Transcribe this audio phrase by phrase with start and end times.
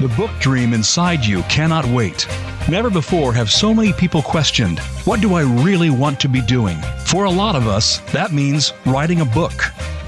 [0.00, 2.28] The book dream inside you cannot wait.
[2.68, 6.78] Never before have so many people questioned, what do I really want to be doing?
[7.04, 9.64] For a lot of us, that means writing a book.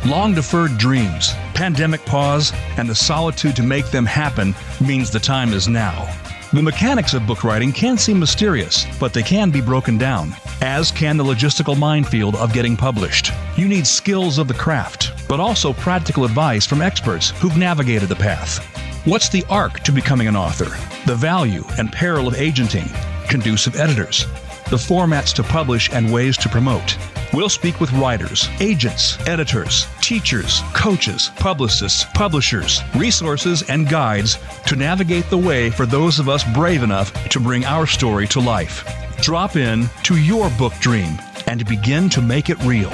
[0.07, 5.53] Long deferred dreams, pandemic pause, and the solitude to make them happen means the time
[5.53, 6.09] is now.
[6.53, 10.93] The mechanics of book writing can seem mysterious, but they can be broken down, as
[10.93, 13.33] can the logistical minefield of getting published.
[13.57, 18.15] You need skills of the craft, but also practical advice from experts who've navigated the
[18.15, 18.65] path.
[19.07, 20.69] What's the arc to becoming an author?
[21.07, 22.85] The value and peril of agenting,
[23.31, 24.27] conducive editors,
[24.69, 26.99] the formats to publish and ways to promote.
[27.33, 34.37] We'll speak with writers, agents, editors, teachers, coaches, publicists, publishers, resources, and guides
[34.67, 38.39] to navigate the way for those of us brave enough to bring our story to
[38.39, 38.85] life.
[39.23, 42.93] Drop in to your book dream and begin to make it real.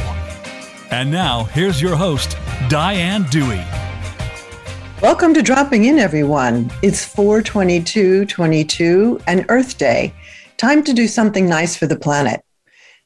[0.93, 2.37] And now, here's your host,
[2.69, 3.65] Diane Dewey.
[5.03, 6.73] Welcome to Dropping In, everyone.
[6.83, 10.15] It's 42222 and Earth Day.
[10.57, 12.43] Time to do something nice for the planet.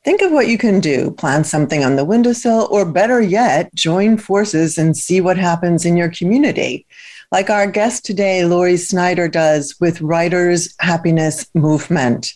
[0.04, 1.10] Think of what you can do.
[1.10, 5.96] Plant something on the windowsill, or better yet, join forces and see what happens in
[5.96, 6.86] your community.
[7.32, 12.34] Like our guest today, Lori Snyder, does with Writers Happiness Movement.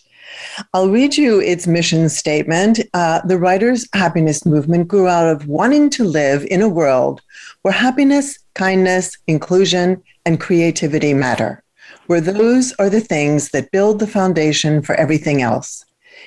[0.72, 2.80] I'll read you its mission statement.
[2.92, 7.22] Uh, the Writers Happiness Movement grew out of wanting to live in a world
[7.62, 11.62] where happiness, kindness, inclusion, and creativity matter,
[12.06, 15.84] where those are the things that build the foundation for everything else.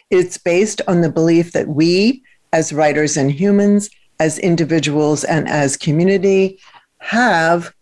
[0.09, 3.89] It's based on the belief that we, as writers and humans,
[4.19, 6.59] as individuals and as community,
[6.99, 7.73] have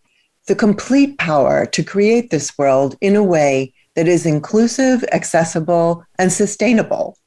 [0.48, 6.32] the complete power to create this world in a way that is inclusive, accessible, and
[6.32, 7.18] sustainable,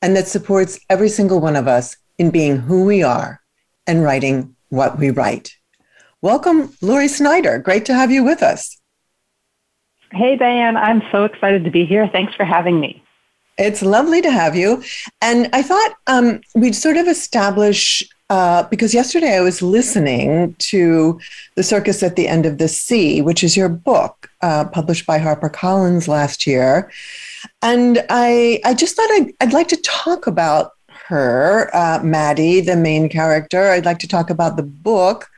[0.00, 3.40] and that supports every single one of us in being who we are
[3.86, 5.56] and writing what we write.
[6.22, 7.58] Welcome, Lori Snyder.
[7.58, 8.78] Great to have you with us.
[10.12, 10.76] Hey, Diane.
[10.76, 12.08] I'm so excited to be here.
[12.08, 13.02] Thanks for having me.
[13.58, 14.84] It's lovely to have you.
[15.20, 21.20] And I thought um, we'd sort of establish, uh, because yesterday I was listening to
[21.56, 25.18] The Circus at the End of the Sea, which is your book uh, published by
[25.18, 26.88] HarperCollins last year.
[27.62, 30.70] And I, I just thought I'd, I'd like to talk about
[31.06, 33.70] her, uh, Maddie, the main character.
[33.70, 35.28] I'd like to talk about the book.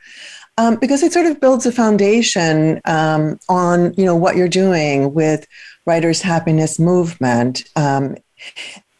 [0.57, 5.13] Um, because it sort of builds a foundation um, on you know what you're doing
[5.13, 5.45] with
[5.85, 8.15] Writers Happiness Movement, um,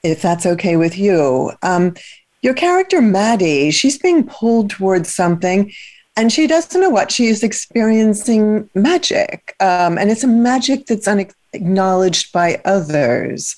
[0.04, 1.52] if that's okay with you.
[1.62, 1.96] Um,
[2.42, 5.72] your character, Maddie, she's being pulled towards something
[6.18, 7.12] and she doesn't know what.
[7.12, 13.56] She's experiencing magic, um, and it's a magic that's unacknowledged by others.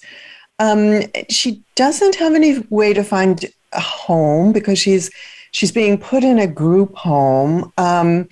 [0.60, 5.12] Um, she doesn't have any way to find a home because she's
[5.52, 7.72] she's being put in a group home.
[7.78, 8.28] Um,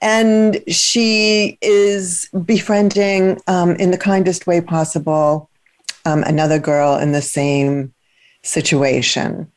[0.00, 5.48] and she is befriending um, in the kindest way possible
[6.04, 7.92] um, another girl in the same
[8.42, 9.50] situation.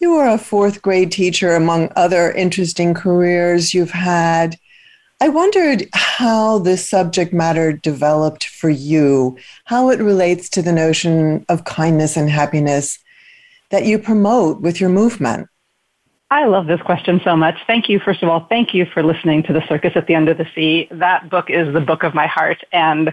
[0.00, 4.56] You are a fourth grade teacher, among other interesting careers you've had.
[5.20, 11.46] I wondered how this subject matter developed for you, how it relates to the notion
[11.48, 12.98] of kindness and happiness
[13.70, 15.48] that you promote with your movement.
[16.30, 17.56] I love this question so much.
[17.66, 18.46] Thank you, first of all.
[18.48, 20.88] Thank you for listening to The Circus at the End of the Sea.
[20.90, 22.62] That book is the book of my heart.
[22.72, 23.12] And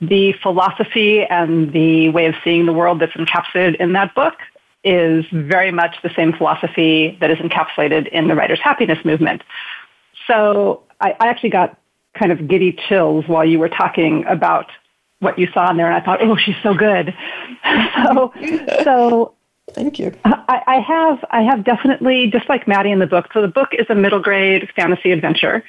[0.00, 4.34] the philosophy and the way of seeing the world that's encapsulated in that book
[4.82, 9.42] is very much the same philosophy that is encapsulated in the writer's happiness movement.
[10.26, 11.78] So I, I actually got
[12.18, 14.66] kind of giddy chills while you were talking about
[15.18, 17.14] what you saw in there, and I thought, oh, she's so good.
[17.94, 18.32] so,
[18.82, 19.34] so
[19.74, 20.12] Thank you.
[20.24, 23.26] Uh, I, I, have I have definitely just like Maddie in the book.
[23.32, 25.62] So the book is a middle grade fantasy adventure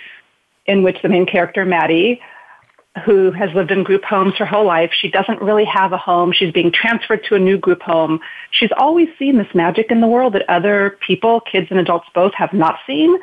[0.66, 2.22] in which the main character Maddie,
[3.06, 6.34] who has lived in group homes her whole life, she doesn't really have a home.
[6.34, 8.20] She's being transferred to a new group home.
[8.52, 12.34] She's always seen this magic in the world that other people, kids and adults both,
[12.34, 13.18] have not seen.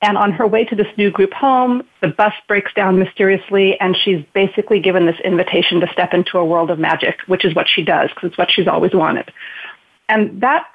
[0.00, 3.96] And on her way to this new group home, the bus breaks down mysteriously, and
[3.96, 7.66] she's basically given this invitation to step into a world of magic, which is what
[7.68, 9.32] she does because it's what she's always wanted.
[10.08, 10.66] And that,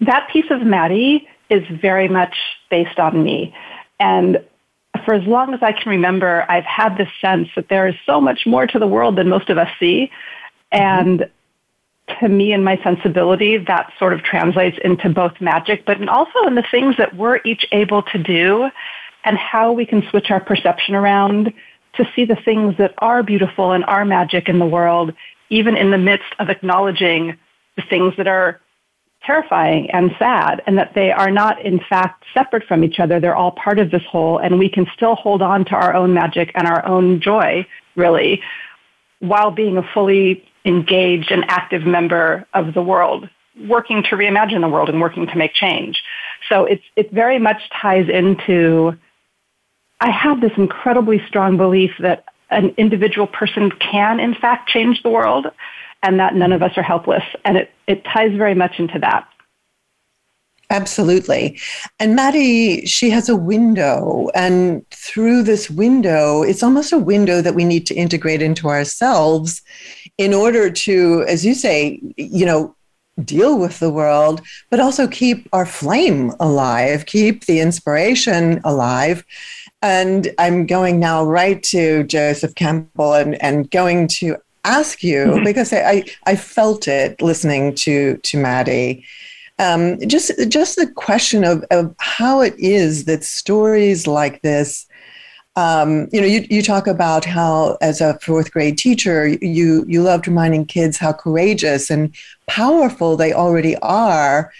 [0.00, 2.34] that piece of Maddie is very much
[2.70, 3.54] based on me.
[4.00, 4.44] And
[5.04, 8.20] for as long as I can remember, I've had this sense that there is so
[8.20, 10.10] much more to the world than most of us see.
[10.72, 11.28] And
[12.20, 16.54] to me and my sensibility, that sort of translates into both magic, but also in
[16.54, 18.68] the things that we're each able to do
[19.24, 21.52] and how we can switch our perception around
[21.94, 25.12] to see the things that are beautiful and are magic in the world,
[25.48, 27.36] even in the midst of acknowledging
[27.76, 28.60] the things that are
[29.24, 33.18] terrifying and sad, and that they are not, in fact, separate from each other.
[33.18, 36.12] They're all part of this whole, and we can still hold on to our own
[36.12, 37.66] magic and our own joy,
[37.96, 38.42] really,
[39.20, 43.28] while being a fully engaged and active member of the world,
[43.66, 46.02] working to reimagine the world and working to make change.
[46.50, 48.98] So it's, it very much ties into,
[50.00, 55.08] I have this incredibly strong belief that an individual person can, in fact, change the
[55.08, 55.46] world
[56.04, 57.24] and that none of us are helpless.
[57.44, 59.26] And it, it ties very much into that.
[60.70, 61.58] Absolutely.
[61.98, 64.28] And Maddie, she has a window.
[64.34, 69.62] And through this window, it's almost a window that we need to integrate into ourselves
[70.18, 72.74] in order to, as you say, you know,
[73.24, 74.40] deal with the world,
[74.70, 79.24] but also keep our flame alive, keep the inspiration alive.
[79.82, 85.44] And I'm going now right to Joseph Campbell and, and going to ask you mm-hmm.
[85.44, 89.04] because I, I felt it listening to to Maddie.
[89.58, 94.86] Um, just just the question of, of how it is that stories like this
[95.56, 100.02] um, you know, you, you talk about how, as a fourth grade teacher, you you
[100.02, 102.14] loved reminding kids how courageous and
[102.48, 104.52] powerful they already are,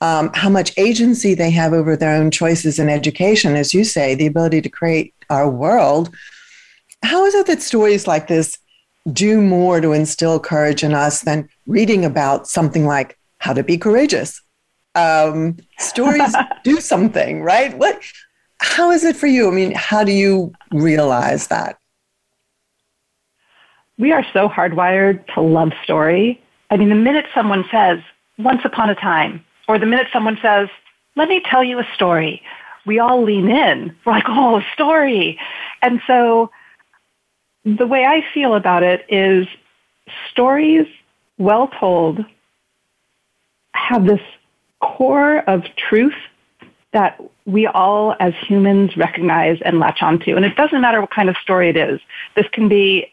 [0.00, 4.14] um, how much agency they have over their own choices in education, as you say,
[4.14, 6.12] the ability to create our world.
[7.02, 8.58] How is it that stories like this
[9.12, 13.78] do more to instill courage in us than reading about something like how to be
[13.78, 14.40] courageous.
[14.94, 17.76] Um, stories do something, right?
[17.76, 18.00] What?
[18.60, 19.48] How is it for you?
[19.48, 21.78] I mean, how do you realize that?
[23.98, 26.42] We are so hardwired to love story.
[26.70, 28.00] I mean, the minute someone says,
[28.38, 30.68] once upon a time, or the minute someone says,
[31.16, 32.42] let me tell you a story,
[32.86, 33.94] we all lean in.
[34.04, 35.38] We're like, oh, a story.
[35.82, 36.50] And so
[37.64, 39.46] the way I feel about it is
[40.30, 40.86] stories
[41.38, 42.24] well told
[43.74, 44.20] have this
[44.80, 46.14] core of truth
[46.92, 50.36] that we all as humans recognize and latch onto.
[50.36, 52.00] And it doesn't matter what kind of story it is.
[52.34, 53.12] This can be,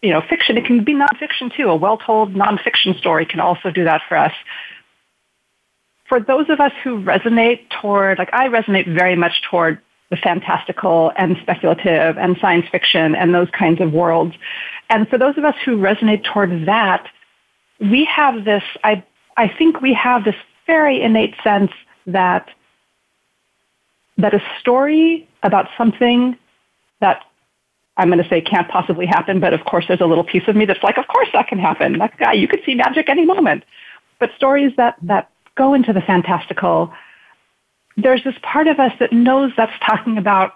[0.00, 0.56] you know, fiction.
[0.56, 1.68] It can be nonfiction too.
[1.68, 4.32] A well-told nonfiction story can also do that for us.
[6.08, 9.80] For those of us who resonate toward, like I resonate very much toward
[10.10, 14.34] the fantastical and speculative and science fiction and those kinds of worlds.
[14.88, 17.08] And for those of us who resonate toward that,
[17.80, 19.04] we have this, I,
[19.36, 20.36] I think we have this
[20.66, 21.72] very innate sense
[22.06, 22.48] that,
[24.18, 26.36] that a story about something
[27.00, 27.24] that
[27.96, 30.54] I'm going to say can't possibly happen, but of course there's a little piece of
[30.54, 31.98] me that's like, of course that can happen.
[31.98, 33.64] That guy, you could see magic any moment.
[34.20, 36.92] But stories that, that go into the fantastical
[37.96, 40.54] there's this part of us that knows that's talking about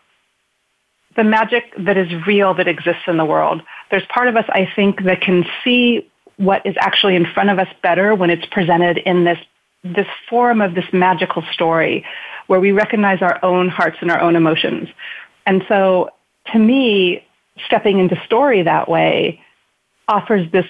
[1.17, 3.63] the magic that is real that exists in the world.
[3.91, 7.59] There's part of us, I think, that can see what is actually in front of
[7.59, 9.39] us better when it's presented in this
[9.83, 12.05] this form of this magical story
[12.49, 14.89] where we recognize our own hearts and our own emotions.
[15.47, 16.11] And so
[16.53, 17.25] to me,
[17.67, 19.41] stepping into story that way
[20.07, 20.67] offers this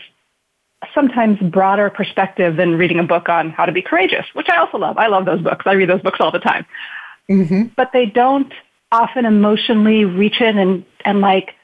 [0.94, 4.78] sometimes broader perspective than reading a book on how to be courageous, which I also
[4.78, 4.96] love.
[4.98, 5.66] I love those books.
[5.66, 6.66] I read those books all the time.
[7.28, 7.64] Mm-hmm.
[7.76, 8.52] But they don't
[8.90, 11.54] often emotionally reach in and, and like,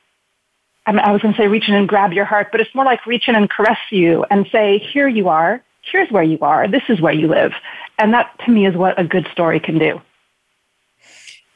[0.86, 2.72] I, mean, I was going to say reach in and grab your heart, but it's
[2.74, 5.62] more like reach in and caress you and say, here you are.
[5.82, 6.68] Here's where you are.
[6.68, 7.52] This is where you live.
[7.98, 10.00] And that to me is what a good story can do.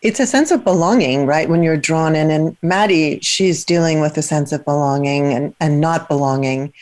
[0.03, 1.49] It's a sense of belonging, right?
[1.49, 2.31] When you're drawn in.
[2.31, 6.73] And Maddie, she's dealing with a sense of belonging and, and not belonging.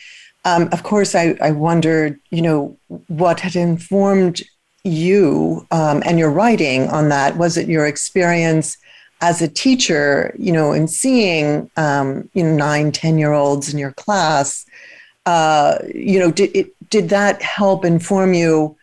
[0.49, 2.75] Um, of course, I, I wondered, you know,
[3.07, 4.41] what had informed
[4.83, 7.37] you um, and your writing on that.
[7.37, 8.77] Was it your experience
[9.21, 13.77] as a teacher, you know, in seeing, um, you know, nine, 10 year olds in
[13.77, 14.65] your class?
[15.27, 18.75] Uh, you know, did, it, did that help inform you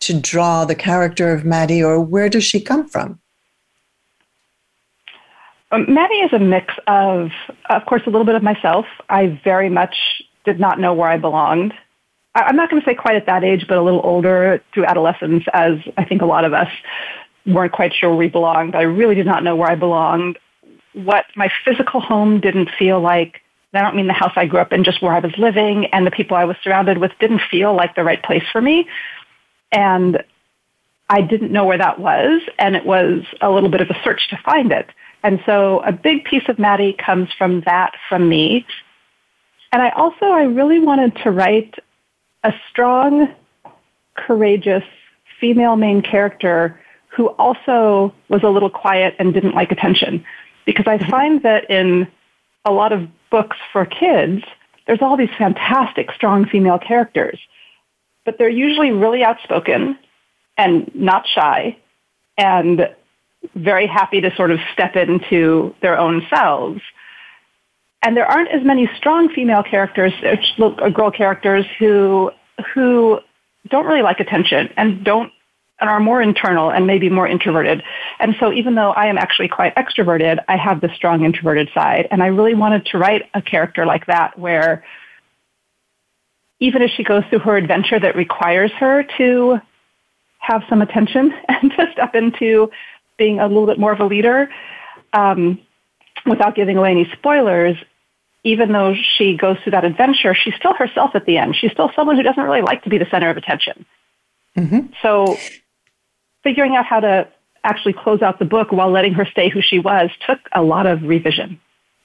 [0.00, 3.20] to draw the character of Maddie, or where does she come from?
[5.70, 7.30] Um, Maddie is a mix of,
[7.70, 8.86] of course, a little bit of myself.
[9.08, 9.96] I very much
[10.44, 11.74] did not know where I belonged.
[12.34, 15.44] I'm not going to say quite at that age, but a little older through adolescence,
[15.52, 16.68] as I think a lot of us
[17.44, 18.74] weren't quite sure where we belonged.
[18.74, 20.38] I really did not know where I belonged.
[20.94, 23.42] What my physical home didn't feel like,
[23.74, 26.06] I don't mean the house I grew up in, just where I was living and
[26.06, 28.88] the people I was surrounded with didn't feel like the right place for me.
[29.70, 30.22] And
[31.08, 34.28] I didn't know where that was, and it was a little bit of a search
[34.30, 34.88] to find it.
[35.22, 38.66] And so a big piece of Maddie comes from that from me.
[39.72, 41.74] And I also, I really wanted to write
[42.44, 43.34] a strong,
[44.14, 44.84] courageous
[45.40, 50.24] female main character who also was a little quiet and didn't like attention.
[50.66, 51.10] Because I mm-hmm.
[51.10, 52.06] find that in
[52.64, 54.42] a lot of books for kids,
[54.86, 57.38] there's all these fantastic, strong female characters.
[58.24, 59.98] but they're usually really outspoken
[60.56, 61.76] and not shy
[62.38, 62.88] and
[63.54, 66.80] very happy to sort of step into their own selves.
[68.02, 70.12] And there aren't as many strong female characters,
[70.58, 72.30] uh, girl characters who
[72.74, 73.20] who
[73.68, 75.32] don't really like attention and don't
[75.80, 77.82] and are more internal and maybe more introverted.
[78.20, 82.06] And so even though I am actually quite extroverted, I have the strong introverted side.
[82.12, 84.84] And I really wanted to write a character like that where
[86.60, 89.58] even as she goes through her adventure that requires her to
[90.38, 92.70] have some attention and to step into
[93.18, 94.48] being a little bit more of a leader,
[95.12, 95.58] um,
[96.24, 97.76] without giving away any spoilers,
[98.44, 101.54] even though she goes through that adventure, she's still herself at the end.
[101.56, 103.84] She's still someone who doesn't really like to be the center of attention.
[104.56, 104.92] Mm-hmm.
[105.00, 105.36] So
[106.42, 107.28] figuring out how to
[107.64, 110.86] actually close out the book while letting her stay who she was took a lot
[110.86, 111.60] of revision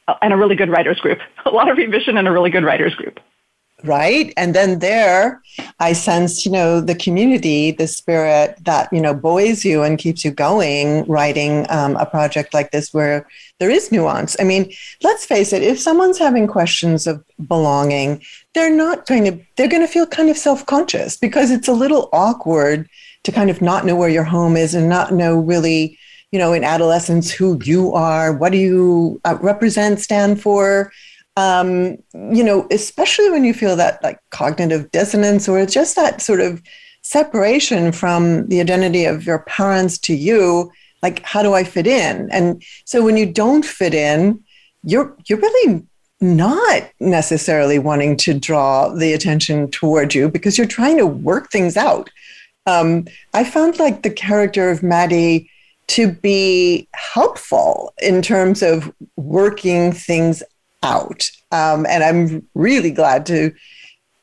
[0.08, 1.20] uh, and a really good writers group.
[1.46, 3.20] A lot of revision and a really good writers group.
[3.84, 4.34] Right.
[4.38, 5.44] And then there,
[5.80, 10.26] I sense, you know, the community, the spirit that, you know, buoys you and keeps
[10.26, 13.28] you going writing um, a project like this where
[13.60, 14.36] there is nuance.
[14.40, 18.24] I mean, let's face it, if someone's having questions of belonging,
[18.56, 21.74] they're not going to, they're going to feel kind of self conscious because it's a
[21.74, 22.90] little awkward
[23.26, 26.00] to kind of not know where your home is and not know really,
[26.32, 30.92] you know, in adolescence who you are, what do you uh, represent, stand for.
[31.38, 36.42] Um, you know, especially when you feel that like cognitive dissonance or just that sort
[36.42, 36.62] of
[37.04, 40.70] separation from the identity of your parents to you,
[41.02, 42.28] like how do I fit in?
[42.32, 44.44] And so when you don't fit in,
[44.84, 45.86] you're you're really
[46.20, 51.78] not necessarily wanting to draw the attention toward you because you're trying to work things
[51.78, 52.10] out
[52.68, 55.50] um, I found like the character of Maddie
[55.88, 60.44] to be helpful in terms of working things
[60.84, 61.30] out.
[61.52, 63.54] Um, and I'm really glad to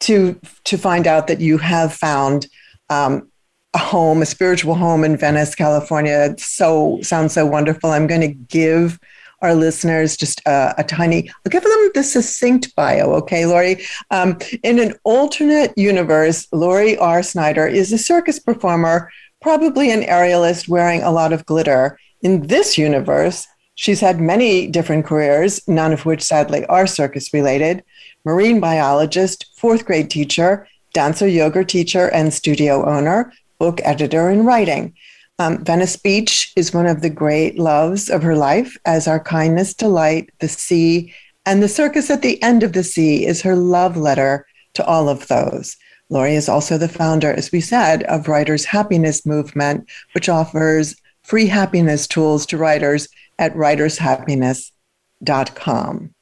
[0.01, 2.47] to to find out that you have found
[2.91, 3.31] um,
[3.75, 6.31] a home, a spiritual home in Venice, California.
[6.31, 7.91] It so sounds so wonderful.
[7.91, 8.99] I'm going to give
[9.43, 13.85] our listeners just a, a, tiny, I'll give them the succinct bio, okay, Lori?
[14.11, 17.23] Um, in an alternate universe, Lori R.
[17.23, 19.11] Snyder is a circus performer,
[19.43, 21.99] probably an aerialist wearing a lot of glitter.
[22.23, 27.83] In this universe, she's had many different careers, none of which sadly are circus related
[28.25, 34.95] marine biologist, fourth grade teacher, dancer yoga teacher, and studio owner, book editor, and writing.
[35.39, 39.75] Um, Venice Beach is one of the great loves of her life, as are kindness,
[39.75, 41.13] delight, the sea,
[41.45, 45.09] and the circus at the end of the sea is her love letter to all
[45.09, 45.77] of those.
[46.09, 51.47] Lori is also the founder, as we said, of Writers Happiness Movement, which offers free
[51.47, 56.15] happiness tools to writers at writershappiness.com.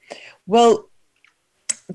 [0.47, 0.89] Well,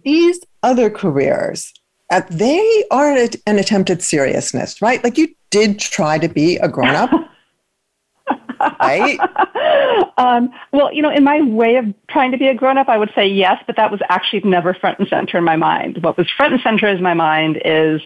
[0.04, 1.74] these other careers,
[2.10, 5.04] uh, they are an attempt at seriousness, right?
[5.04, 7.12] Like you did try to be a grown up.
[8.80, 9.20] right?
[10.18, 12.98] Um, well, you know, in my way of trying to be a grown up, I
[12.98, 16.00] would say yes, but that was actually never front and center in my mind.
[16.02, 18.02] What was front and center in my mind is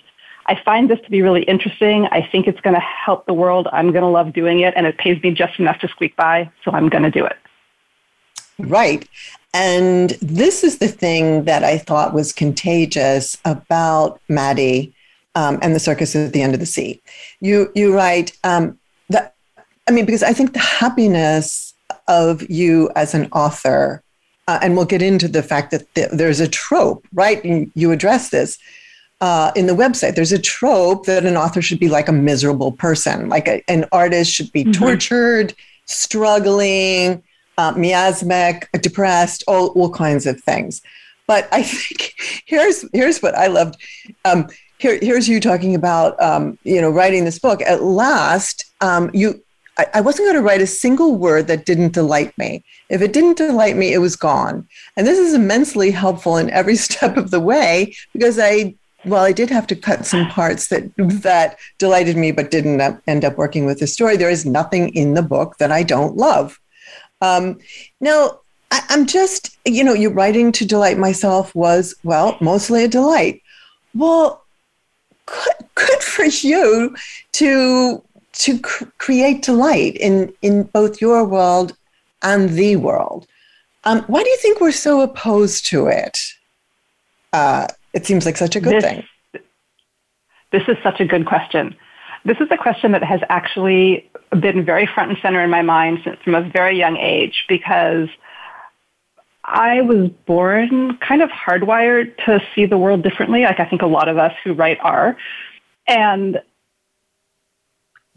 [0.45, 2.07] I find this to be really interesting.
[2.07, 3.67] I think it's going to help the world.
[3.71, 6.49] I'm going to love doing it, and it pays me just enough to squeak by,
[6.63, 7.37] so I'm going to do it.
[8.57, 9.07] Right.
[9.53, 14.93] And this is the thing that I thought was contagious about Maddie
[15.35, 17.01] um, and the circus at the end of the sea.
[17.39, 18.77] You you write um,
[19.09, 19.35] that.
[19.87, 21.73] I mean, because I think the happiness
[22.07, 24.03] of you as an author,
[24.47, 27.43] uh, and we'll get into the fact that th- there's a trope, right?
[27.43, 28.57] And you address this.
[29.21, 32.71] Uh, in the website, there's a trope that an author should be like a miserable
[32.71, 34.71] person, like a, an artist should be mm-hmm.
[34.71, 35.53] tortured,
[35.85, 37.21] struggling,
[37.57, 40.81] uh, miasmic, depressed, all, all kinds of things.
[41.27, 42.13] But I think
[42.45, 43.75] here's here's what I loved.
[44.25, 44.47] Um,
[44.79, 47.61] here, here's you talking about um, you know writing this book.
[47.61, 49.41] At last, um, you
[49.77, 52.63] I, I wasn't going to write a single word that didn't delight me.
[52.89, 54.67] If it didn't delight me, it was gone.
[54.97, 59.31] And this is immensely helpful in every step of the way because I well, I
[59.31, 63.65] did have to cut some parts that that delighted me, but didn't end up working
[63.65, 64.17] with the story.
[64.17, 66.59] There is nothing in the book that I don't love.
[67.21, 67.59] Um,
[67.99, 68.39] now,
[68.71, 73.41] I, I'm just, you know, your writing to delight myself was well, mostly a delight.
[73.93, 74.43] Well,
[75.25, 76.95] good, good for you
[77.33, 78.03] to
[78.33, 81.75] to cr- create delight in in both your world
[82.21, 83.27] and the world.
[83.83, 86.19] Um, why do you think we're so opposed to it?
[87.33, 89.03] Uh, it seems like such a good this, thing.
[90.51, 91.75] This is such a good question.
[92.25, 95.99] This is a question that has actually been very front and center in my mind
[96.03, 98.07] since from a very young age because
[99.43, 103.87] I was born kind of hardwired to see the world differently, like I think a
[103.87, 105.17] lot of us who write are.
[105.87, 106.41] And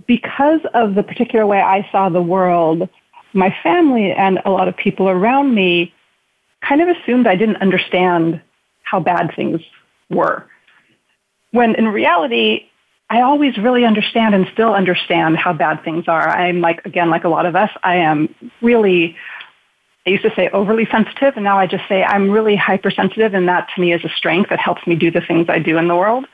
[0.07, 2.89] because of the particular way I saw the world,
[3.33, 5.95] my family and a lot of people around me
[6.61, 8.41] kind of assumed I didn't understand
[8.85, 9.61] how bad things
[10.11, 10.47] were.
[11.51, 12.67] When in reality,
[13.11, 16.29] I always really understand and still understand how bad things are.
[16.29, 19.17] I'm like, again, like a lot of us, I am really,
[20.07, 23.49] I used to say overly sensitive, and now I just say I'm really hypersensitive, and
[23.49, 25.89] that to me is a strength that helps me do the things I do in
[25.89, 26.27] the world.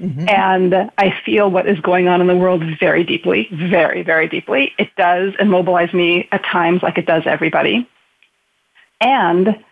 [0.00, 0.28] Mm-hmm.
[0.28, 4.74] And I feel what is going on in the world very deeply, very, very deeply.
[4.78, 7.88] It does immobilize me at times like it does everybody.
[9.00, 9.64] And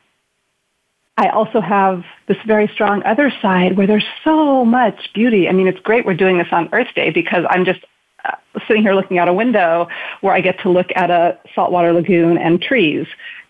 [1.16, 5.48] I also have this very strong other side where there's so much beauty.
[5.48, 7.80] I mean, it's great we're doing this on Earth Day because I'm just
[8.24, 8.32] uh,
[8.66, 9.86] sitting here looking out a window
[10.22, 13.06] where I get to look at a saltwater lagoon and trees,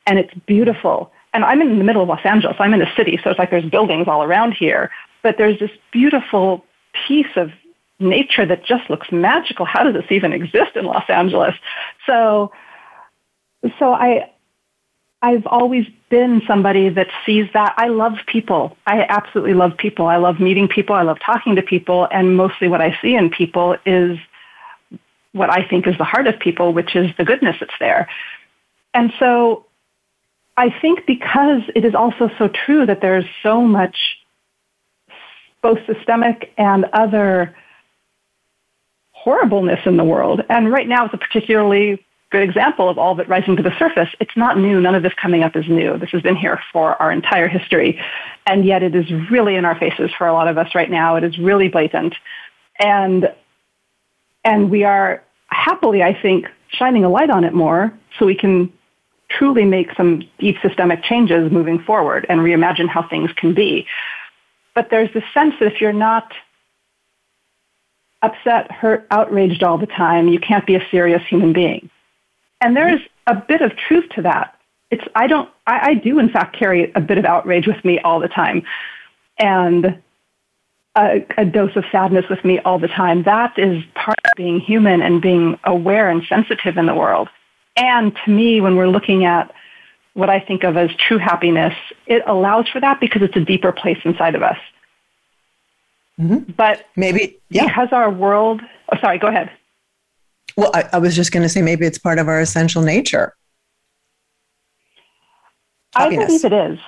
[0.07, 1.11] and it's beautiful.
[1.33, 2.57] And I'm in the middle of Los Angeles.
[2.59, 4.91] I'm in the city, so it's like there's buildings all around here.
[5.23, 6.65] But there's this beautiful
[7.09, 7.51] piece of
[7.99, 9.65] nature that just looks magical.
[9.65, 11.55] How does this even exist in Los Angeles?
[12.07, 12.53] So,
[13.79, 14.31] so I,
[15.25, 17.73] I've always been somebody that sees that.
[17.79, 18.77] I love people.
[18.87, 20.07] I absolutely love people.
[20.07, 20.95] I love meeting people.
[20.95, 22.07] I love talking to people.
[22.11, 24.19] And mostly what I see in people is
[25.33, 28.07] what I think is the heart of people, which is the goodness that's there.
[28.93, 29.65] And so
[30.59, 33.97] I think because it is also so true that there's so much
[35.63, 37.57] both systemic and other
[39.13, 40.43] horribleness in the world.
[40.51, 42.05] And right now it's a particularly
[42.35, 44.09] good example of all of it rising to the surface.
[44.19, 44.81] It's not new.
[44.81, 45.97] None of this coming up is new.
[45.99, 48.01] This has been here for our entire history.
[48.45, 51.15] And yet it is really in our faces for a lot of us right now.
[51.15, 52.17] It is really blatant.
[52.81, 53.33] And,
[54.43, 58.73] and we are happily, I think, shining a light on it more so we can
[59.31, 63.87] truly make some deep systemic changes moving forward and reimagine how things can be.
[64.75, 66.33] But there's this sense that if you're not
[68.23, 71.91] upset, hurt, outraged all the time, you can't be a serious human being.
[72.65, 74.59] And there is a bit of truth to that.
[74.91, 77.99] It's, I don't, I, I do in fact carry a bit of outrage with me
[78.01, 78.63] all the time.
[79.39, 80.01] And
[80.97, 83.25] a, a, dose of sadness with me all the time.
[83.25, 87.29] That is part of being human and being aware and sensitive in the world.
[87.77, 89.53] And to me, when we're looking at
[90.15, 91.75] what I think of as true happiness,
[92.07, 94.59] it allows for that because it's a deeper place inside of us.
[96.19, 96.53] Mm-hmm.
[96.53, 97.67] But maybe yeah.
[97.67, 99.51] because our world, oh, sorry, go ahead.
[100.57, 103.35] Well, I, I was just going to say maybe it's part of our essential nature.
[105.95, 106.25] Happiness.
[106.25, 106.79] I believe it is.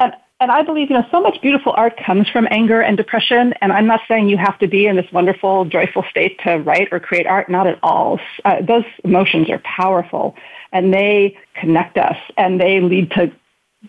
[0.00, 3.54] And, and I believe, you know, so much beautiful art comes from anger and depression.
[3.60, 6.88] And I'm not saying you have to be in this wonderful, joyful state to write
[6.92, 7.48] or create art.
[7.48, 8.20] Not at all.
[8.44, 10.34] Uh, those emotions are powerful
[10.72, 13.32] and they connect us and they lead to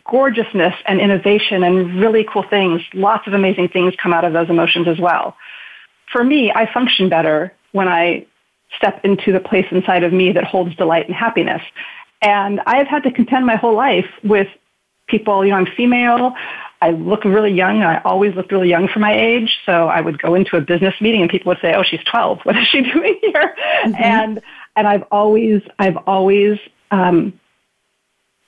[0.10, 2.82] gorgeousness and innovation and really cool things.
[2.94, 5.36] Lots of amazing things come out of those emotions as well.
[6.12, 8.26] For me, I function better when I
[8.76, 11.62] step into the place inside of me that holds delight and happiness.
[12.22, 14.48] And I have had to contend my whole life with
[15.08, 16.34] people, you know, I'm female.
[16.82, 17.82] I look really young.
[17.82, 19.58] I always looked really young for my age.
[19.66, 22.42] So I would go into a business meeting and people would say, "Oh, she's 12.
[22.44, 23.96] What is she doing here?" Mm-hmm.
[23.96, 24.42] And
[24.76, 26.60] and I've always I've always
[26.92, 27.40] um,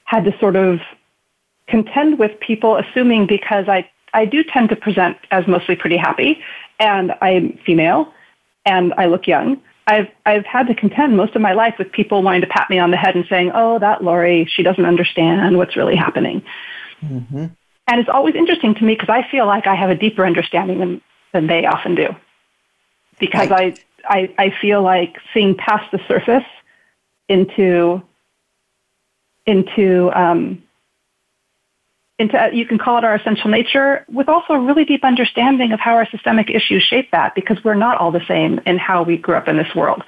[0.03, 0.79] had to sort of
[1.67, 6.39] contend with people, assuming because I I do tend to present as mostly pretty happy,
[6.79, 8.13] and I'm female,
[8.65, 9.61] and I look young.
[9.89, 12.77] I've I've had to contend most of my life with people wanting to pat me
[12.77, 16.43] on the head and saying, "Oh, that Lori, she doesn't understand what's really happening."
[17.03, 17.45] Mm-hmm.
[17.89, 20.77] And it's always interesting to me because I feel like I have a deeper understanding
[20.77, 21.01] than,
[21.33, 22.15] than they often do.
[23.19, 23.83] Because right.
[24.07, 26.45] I, I, I feel like seeing past the surface
[27.27, 28.03] into,
[29.47, 30.61] into, um,
[32.19, 35.79] into, you can call it our essential nature, with also a really deep understanding of
[35.79, 39.17] how our systemic issues shape that, because we're not all the same in how we
[39.17, 40.03] grew up in this world.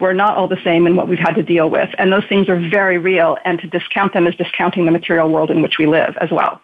[0.00, 1.90] We're not all the same in what we've had to deal with.
[1.98, 5.50] And those things are very real, and to discount them is discounting the material world
[5.50, 6.62] in which we live as well.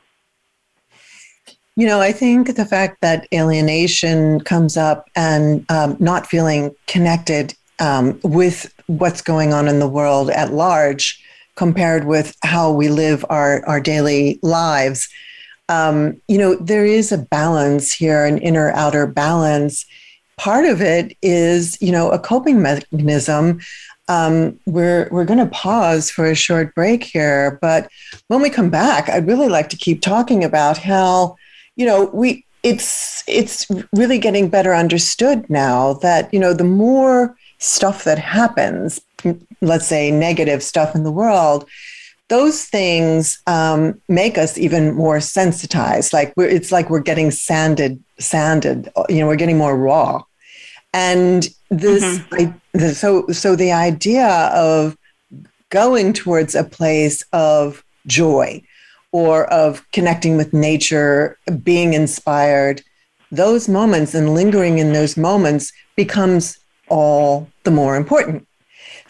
[1.74, 7.54] You know, I think the fact that alienation comes up and um, not feeling connected
[7.80, 11.18] um, with what's going on in the world at large
[11.56, 15.08] compared with how we live our, our daily lives.
[15.68, 19.86] Um, you know, there is a balance here, an inner outer balance.
[20.36, 23.60] Part of it is, you know, a coping mechanism.
[24.08, 27.88] Um, we're we're going to pause for a short break here, but
[28.26, 31.36] when we come back, I'd really like to keep talking about how
[31.76, 37.36] you know, we it's it's really getting better understood now that you know the more
[37.58, 39.00] stuff that happens,
[39.60, 41.68] let's say negative stuff in the world,
[42.28, 46.12] those things um, make us even more sensitized.
[46.12, 48.88] Like we're, it's like we're getting sanded, sanded.
[49.08, 50.22] You know, we're getting more raw.
[50.94, 52.34] And this, mm-hmm.
[52.34, 54.96] I, the, so, so the idea of
[55.70, 58.62] going towards a place of joy
[59.10, 62.82] or of connecting with nature, being inspired,
[63.30, 66.58] those moments and lingering in those moments becomes
[66.88, 68.46] all the more important.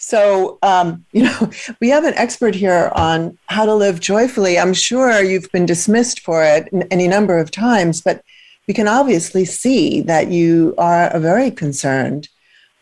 [0.03, 4.59] So, um, you know, we have an expert here on how to live joyfully.
[4.59, 8.23] I'm sure you've been dismissed for it any number of times, but
[8.67, 12.29] we can obviously see that you are a very concerned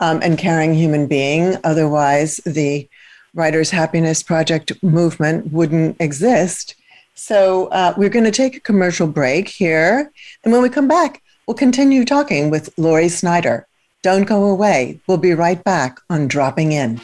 [0.01, 1.57] um, and caring human being.
[1.63, 2.89] Otherwise, the
[3.35, 6.75] Writers Happiness Project movement wouldn't exist.
[7.15, 10.11] So, uh, we're going to take a commercial break here.
[10.43, 13.67] And when we come back, we'll continue talking with Lori Snyder.
[14.03, 15.01] Don't go away.
[15.07, 17.01] We'll be right back on Dropping In.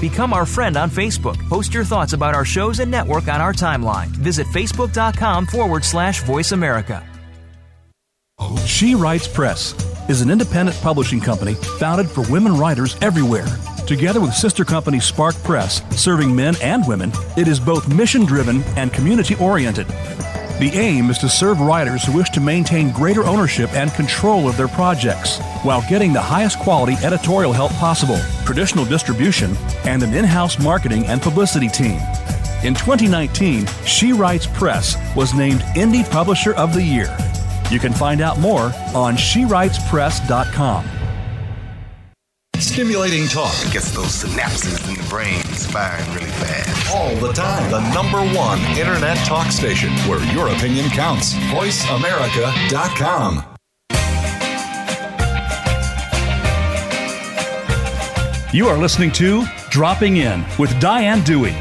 [0.00, 1.38] Become our friend on Facebook.
[1.48, 4.08] Post your thoughts about our shows and network on our timeline.
[4.08, 7.06] Visit facebook.com forward slash voice America.
[8.66, 13.46] She Writes Press is an independent publishing company founded for women writers everywhere.
[13.86, 18.62] Together with sister company Spark Press, serving men and women, it is both mission driven
[18.76, 19.86] and community oriented.
[20.58, 24.56] The aim is to serve writers who wish to maintain greater ownership and control of
[24.56, 30.24] their projects while getting the highest quality editorial help possible, traditional distribution, and an in
[30.24, 31.98] house marketing and publicity team.
[32.62, 37.16] In 2019, She Writes Press was named Indie Publisher of the Year
[37.72, 40.84] you can find out more on SheWritesPress.com.
[42.58, 46.94] Stimulating talk it gets those synapses in the brain firing really fast.
[46.94, 47.68] All the time.
[47.70, 51.34] The number one internet talk station where your opinion counts.
[51.34, 53.44] VoiceAmerica.com.
[58.52, 61.56] You are listening to Dropping In with Diane Dewey.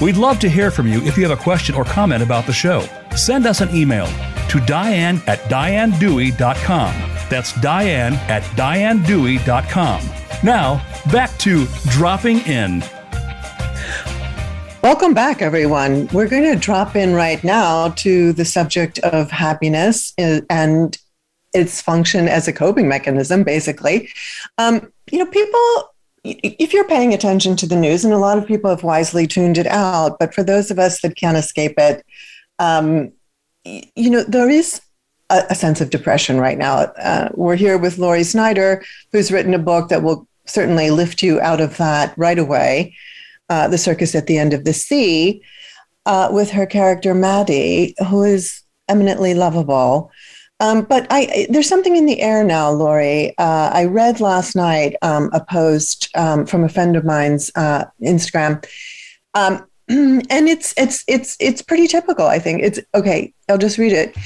[0.00, 2.52] We'd love to hear from you if you have a question or comment about the
[2.52, 2.86] show.
[3.16, 4.06] Send us an email
[4.54, 6.94] to Diane at DianeDewey.com.
[7.28, 10.00] That's Diane at DianeDewey.com.
[10.44, 12.84] Now, back to Dropping In.
[14.80, 16.06] Welcome back, everyone.
[16.12, 20.96] We're going to drop in right now to the subject of happiness and
[21.52, 24.08] its function as a coping mechanism, basically.
[24.58, 25.90] Um, you know, people
[26.22, 29.58] if you're paying attention to the news, and a lot of people have wisely tuned
[29.58, 32.06] it out, but for those of us that can't escape it,
[32.60, 33.12] um,
[33.64, 34.80] you know, there is
[35.30, 36.76] a, a sense of depression right now.
[36.76, 41.40] Uh, we're here with Lori Snyder, who's written a book that will certainly lift you
[41.40, 42.94] out of that right away.
[43.48, 45.42] Uh, the Circus at the End of the Sea,
[46.06, 50.10] uh, with her character Maddie, who is eminently lovable.
[50.60, 53.36] Um, but I, there's something in the air now, Lori.
[53.38, 57.84] Uh, I read last night um, a post um, from a friend of mine's uh,
[58.02, 58.64] Instagram,
[59.34, 62.26] um, and it's it's it's it's pretty typical.
[62.26, 63.32] I think it's okay.
[63.48, 64.16] I'll just read it.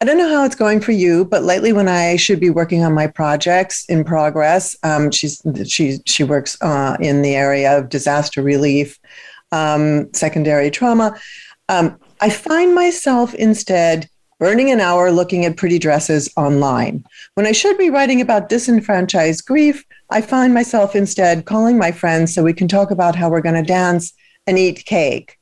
[0.00, 2.84] I don't know how it's going for you, but lately when I should be working
[2.84, 7.88] on my projects in progress, um, she's she she works uh, in the area of
[7.88, 8.96] disaster relief,
[9.50, 11.18] um, secondary trauma.
[11.68, 17.04] Um, I find myself instead burning an hour looking at pretty dresses online.
[17.34, 22.32] When I should be writing about disenfranchised grief, I find myself instead calling my friends
[22.34, 24.12] so we can talk about how we're going to dance
[24.48, 25.38] and eat cake.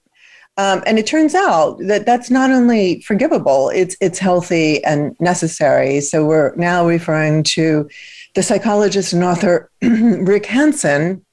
[0.58, 6.00] Um, and it turns out that that's not only forgivable, it's, it's healthy and necessary.
[6.00, 7.88] So we're now referring to
[8.34, 11.24] the psychologist and author Rick Hanson,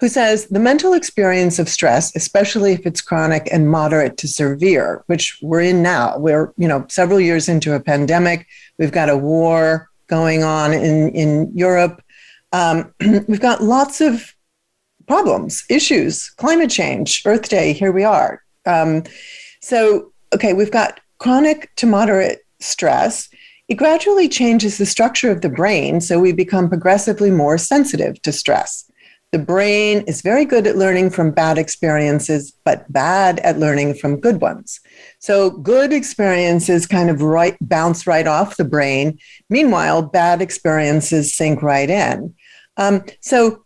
[0.00, 5.02] who says the mental experience of stress, especially if it's chronic and moderate to severe,
[5.06, 8.46] which we're in now, we're you know several years into a pandemic,
[8.78, 12.02] we've got a war going on in in Europe,
[12.52, 12.92] um,
[13.28, 14.33] we've got lots of
[15.06, 18.42] problems, issues, climate change, Earth Day, here we are.
[18.66, 19.04] Um,
[19.60, 23.28] so, okay, we've got chronic to moderate stress.
[23.68, 28.32] It gradually changes the structure of the brain, so we become progressively more sensitive to
[28.32, 28.90] stress.
[29.32, 34.20] The brain is very good at learning from bad experiences, but bad at learning from
[34.20, 34.78] good ones.
[35.18, 39.18] So good experiences kind of right bounce right off the brain.
[39.50, 42.32] Meanwhile, bad experiences sink right in.
[42.76, 43.63] Um, so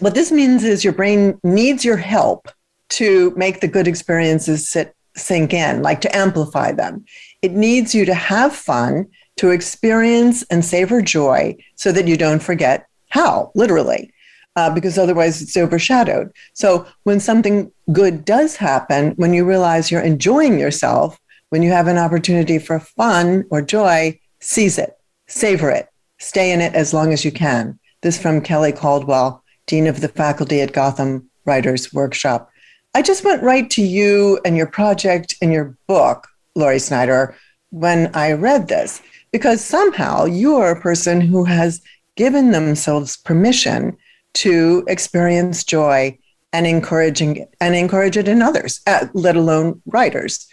[0.00, 2.48] what this means is your brain needs your help
[2.90, 7.04] to make the good experiences sit, sink in, like to amplify them.
[7.42, 12.42] It needs you to have fun, to experience and savor joy so that you don't
[12.42, 14.12] forget how, literally,
[14.56, 16.32] uh, because otherwise it's overshadowed.
[16.52, 21.18] So when something good does happen, when you realize you're enjoying yourself,
[21.50, 26.60] when you have an opportunity for fun or joy, seize it, savor it, stay in
[26.60, 27.78] it as long as you can.
[28.02, 32.50] This from Kelly Caldwell, Dean of the Faculty at Gotham Writers Workshop.
[32.94, 37.36] I just went right to you and your project and your book, Lori Snyder,
[37.70, 41.80] when I read this, because somehow you are a person who has
[42.16, 43.96] given themselves permission
[44.34, 46.16] to experience joy
[46.52, 50.46] and encouraging and encourage it in others, uh, let alone writers.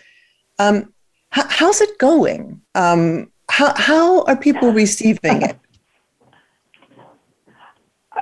[0.57, 0.93] Um,
[1.37, 2.61] h- how's it going?
[2.73, 5.59] Um, how, how are people receiving it?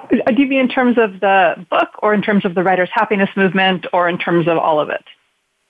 [0.10, 3.30] Do you mean in terms of the book or in terms of the writer's happiness
[3.36, 5.04] movement or in terms of all of it?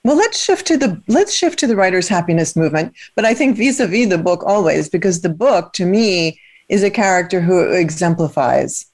[0.03, 2.95] Well, let's shift to the let's shift to the writer's happiness movement.
[3.15, 7.41] But I think vis-a-vis the book always, because the book to me is a character
[7.41, 8.85] who exemplifies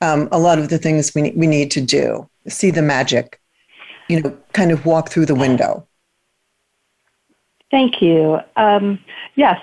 [0.00, 2.28] um, a lot of the things we we need to do.
[2.48, 3.40] See the magic,
[4.08, 5.86] you know, kind of walk through the window.
[7.70, 8.40] Thank you.
[8.56, 8.98] Um,
[9.34, 9.60] yes.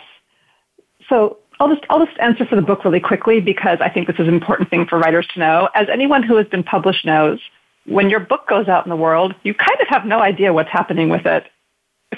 [1.09, 4.17] So I'll just I'll just answer for the book really quickly because I think this
[4.19, 5.69] is an important thing for writers to know.
[5.73, 7.39] As anyone who has been published knows,
[7.85, 10.69] when your book goes out in the world, you kind of have no idea what's
[10.69, 11.45] happening with it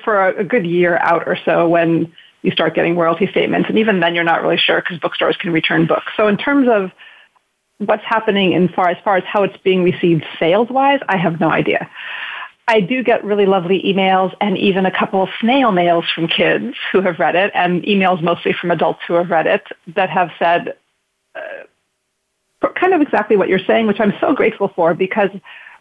[0.03, 3.99] for a, good year out or so when you start getting royalty statements, and even
[3.99, 6.11] then you're not really sure because bookstores can return books.
[6.17, 6.89] So in terms of
[7.77, 11.39] what's happening in far as far as how it's being received sales wise, I have
[11.39, 11.87] no idea.
[12.67, 16.75] I do get really lovely emails and even a couple of snail mails from kids
[16.91, 19.63] who have read it and emails mostly from adults who have read it
[19.95, 20.75] that have said
[21.35, 25.29] uh, kind of exactly what you're saying, which I'm so grateful for because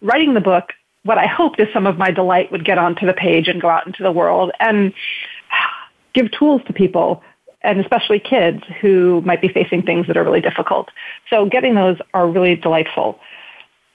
[0.02, 0.72] writing the book,
[1.04, 3.68] what I hoped is some of my delight would get onto the page and go
[3.68, 4.92] out into the world and
[6.14, 7.22] give tools to people
[7.62, 10.90] and especially kids who might be facing things that are really difficult.
[11.30, 13.18] So getting those are really delightful.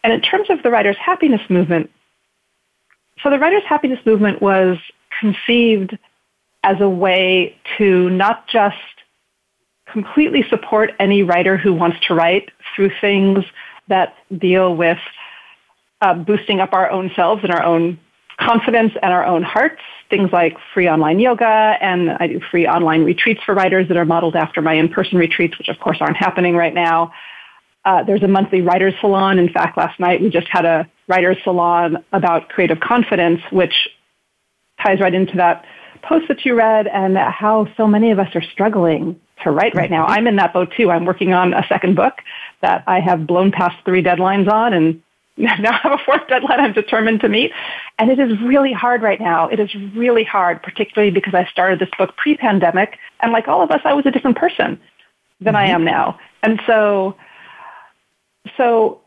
[0.04, 1.92] And in terms of the writer's happiness movement,
[3.24, 4.78] so the writers' happiness movement was
[5.20, 5.98] conceived
[6.64, 8.78] as a way to not just
[9.92, 13.44] completely support any writer who wants to write through things
[13.88, 15.00] that deal with
[16.02, 18.00] uh, boosting up our own selves and our own
[18.40, 23.04] confidence and our own hearts, things like free online yoga, and I do free online
[23.04, 26.56] retreats for writers that are modeled after my in-person retreats, which of course aren't happening
[26.56, 27.12] right now.
[27.86, 29.40] Uh, there's a monthly writers salon.
[29.40, 33.90] In fact, last night we just had a writers salon about creative confidence, which
[34.82, 35.66] ties right into that
[36.02, 39.90] post that you read and how so many of us are struggling to write right
[39.90, 40.06] now.
[40.06, 40.92] I'm in that boat too.
[40.92, 42.16] I'm working on a second book
[42.62, 45.02] that I have blown past three deadlines on and
[45.38, 47.52] now have a fourth deadline I'm determined to meet.
[47.98, 49.48] And it is really hard right now.
[49.48, 52.98] It is really hard, particularly because I started this book pre-pandemic.
[53.22, 54.80] And like all of us, I was a different person
[55.40, 55.56] than mm-hmm.
[55.56, 56.20] I am now.
[56.44, 57.16] And so
[58.58, 59.02] so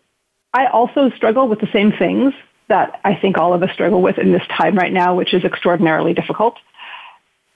[0.53, 2.35] I also struggle with the same things
[2.69, 5.45] that I think all of us struggle with in this time right now, which is
[5.45, 6.57] extraordinarily difficult.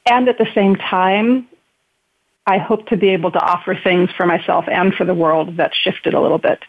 [0.05, 1.49] And at the same time,
[2.47, 5.73] I hope to be able to offer things for myself and for the world that
[5.75, 6.61] shifted a little bit.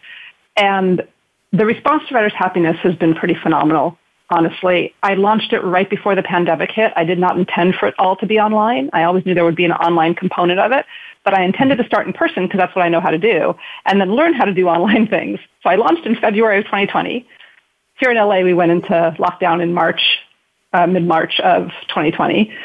[0.56, 1.04] And
[1.52, 3.98] the response to Writers Happiness has been pretty phenomenal,
[4.30, 4.94] honestly.
[5.04, 6.92] I launched it right before the pandemic hit.
[6.96, 8.90] I did not intend for it all to be online.
[8.94, 10.86] I always knew there would be an online component of it
[11.28, 13.54] but I intended to start in person because that's what I know how to do,
[13.86, 15.40] and then learn how to do online things.
[15.62, 17.28] So I launched in February of 2020.
[18.00, 20.00] Here in LA, we went into lockdown in March,
[20.72, 22.56] uh, mid-March of 2020.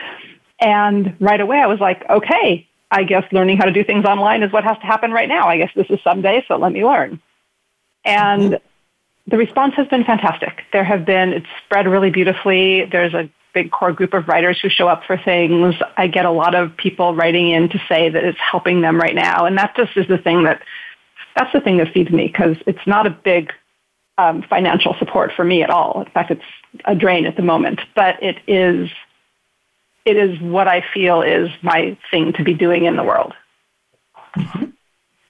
[0.60, 4.44] And right away, I was like, okay, I guess learning how to do things online
[4.44, 5.48] is what has to happen right now.
[5.48, 7.20] I guess this is someday, so let me learn.
[8.04, 8.60] And
[9.26, 10.62] the response has been fantastic.
[10.72, 12.84] There have been, it's spread really beautifully.
[12.86, 15.74] There's a big core group of writers who show up for things.
[15.96, 19.14] I get a lot of people writing in to say that it's helping them right
[19.14, 19.44] now.
[19.44, 20.62] And that just is the thing that,
[21.36, 23.52] that's the thing that feeds me because it's not a big
[24.18, 26.02] um, financial support for me at all.
[26.02, 26.42] In fact, it's
[26.84, 28.90] a drain at the moment, but it is,
[30.04, 33.34] it is what I feel is my thing to be doing in the world.
[34.36, 34.64] Mm-hmm.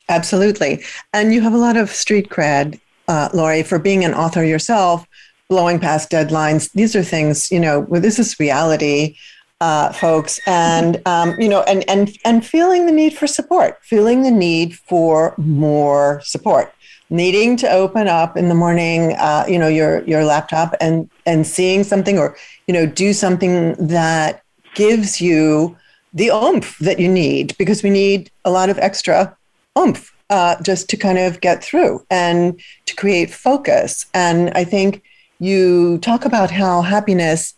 [0.08, 0.82] Absolutely.
[1.12, 2.80] And you have a lot of street cred,
[3.12, 5.06] uh, Lori, for being an author yourself
[5.48, 6.72] blowing past deadlines.
[6.72, 9.16] These are things, you know, well, this is reality,
[9.60, 14.22] uh, folks, and um, you know, and and and feeling the need for support, feeling
[14.22, 16.72] the need for more support,
[17.10, 21.46] needing to open up in the morning, uh, you know, your your laptop and and
[21.46, 22.28] seeing something, or
[22.66, 24.42] you know, do something that
[24.74, 25.76] gives you
[26.14, 29.36] the oomph that you need, because we need a lot of extra
[29.78, 34.06] oomph uh, just to kind of get through and to create focus.
[34.14, 35.02] And I think
[35.40, 37.54] you talk about how happiness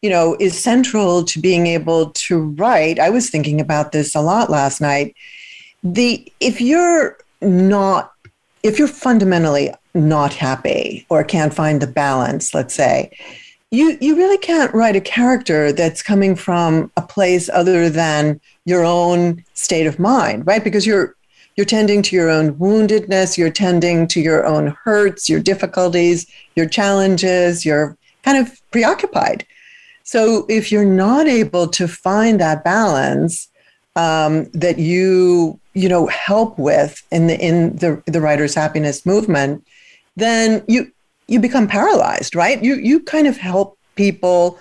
[0.00, 2.98] you know is central to being able to write.
[2.98, 5.14] I was thinking about this a lot last night.
[5.82, 8.12] The if you're not
[8.62, 13.16] if you're fundamentally not happy or can't find the balance let's say
[13.70, 18.82] you you really can't write a character that's coming from a place other than your
[18.84, 20.64] own state of mind right?
[20.64, 21.14] Because you're
[21.56, 26.66] you're tending to your own woundedness, you're tending to your own hurts, your difficulties, your
[26.66, 29.46] challenges, you're kind of preoccupied.
[30.02, 33.48] So if you're not able to find that balance
[33.96, 39.64] um, that you you know help with in the in the the writer's happiness movement,
[40.16, 40.90] then you
[41.26, 42.62] you become paralyzed, right?
[42.62, 44.58] You you kind of help people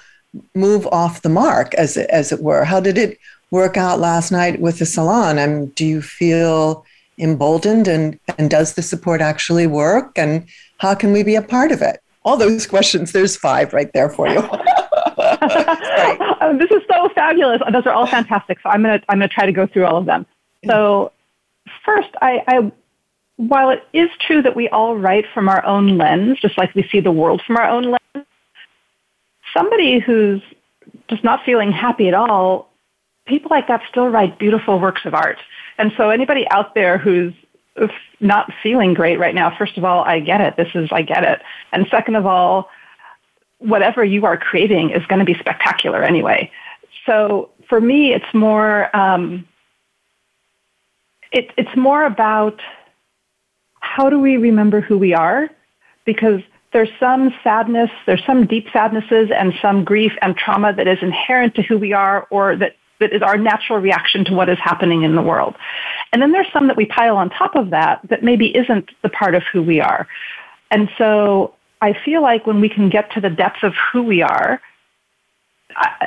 [0.55, 2.63] move off the mark, as as it were.
[2.63, 3.17] How did it
[3.53, 5.37] work out last night with the salon?
[5.37, 6.83] And do you feel
[7.19, 10.17] emboldened, and and does the support actually work?
[10.17, 10.45] And
[10.79, 12.01] how can we be a part of it?
[12.25, 13.11] All those questions.
[13.11, 14.41] There's five right there for you.
[14.41, 17.61] oh, this is so fabulous.
[17.71, 18.59] Those are all fantastic.
[18.61, 20.25] So I'm gonna I'm gonna try to go through all of them.
[20.65, 21.11] So
[21.85, 22.71] first, I, I
[23.37, 26.87] while it is true that we all write from our own lens, just like we
[26.91, 28.27] see the world from our own lens,
[29.55, 30.41] somebody who's
[31.07, 32.72] just not feeling happy at all,
[33.25, 35.39] people like that still write beautiful works of art.
[35.77, 37.33] And so anybody out there who's
[38.19, 40.57] not feeling great right now, first of all, I get it.
[40.57, 41.41] This is, I get it.
[41.71, 42.69] And second of all,
[43.59, 46.51] whatever you are creating is going to be spectacular anyway.
[47.05, 49.47] So for me, it's more, um,
[51.31, 52.61] it, it's more about
[53.79, 55.49] how do we remember who we are?
[56.05, 60.99] Because there's some sadness, there's some deep sadnesses and some grief and trauma that is
[61.01, 64.57] inherent to who we are or that, that is our natural reaction to what is
[64.59, 65.55] happening in the world.
[66.11, 69.09] And then there's some that we pile on top of that that maybe isn't the
[69.09, 70.07] part of who we are.
[70.71, 74.21] And so I feel like when we can get to the depths of who we
[74.21, 74.61] are,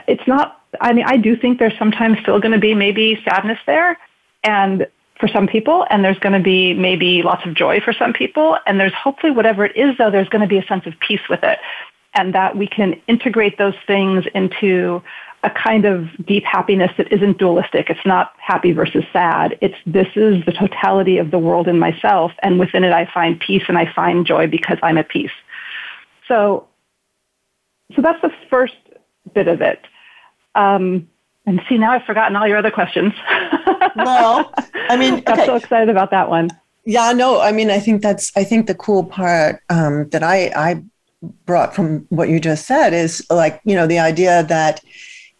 [0.06, 3.58] it's not, I mean, I do think there's sometimes still going to be maybe sadness
[3.66, 3.98] there.
[4.44, 4.86] And
[5.18, 8.58] for some people, and there's going to be maybe lots of joy for some people,
[8.66, 11.26] and there's hopefully whatever it is, though, there's going to be a sense of peace
[11.28, 11.58] with it,
[12.14, 15.02] and that we can integrate those things into
[15.46, 17.88] a kind of deep happiness that isn't dualistic.
[17.88, 19.56] It's not happy versus sad.
[19.60, 23.38] It's this is the totality of the world in myself, and within it, I find
[23.38, 25.30] peace and I find joy because I'm at peace.
[26.26, 26.66] So,
[27.94, 28.74] so that's the first
[29.32, 29.80] bit of it.
[30.56, 31.08] Um,
[31.46, 33.12] and see, now I've forgotten all your other questions.
[33.96, 34.52] well,
[34.88, 35.32] I mean, okay.
[35.32, 36.50] I'm so excited about that one.
[36.84, 40.50] Yeah, no, I mean, I think that's, I think the cool part um, that I,
[40.56, 40.82] I
[41.44, 44.80] brought from what you just said is like, you know, the idea that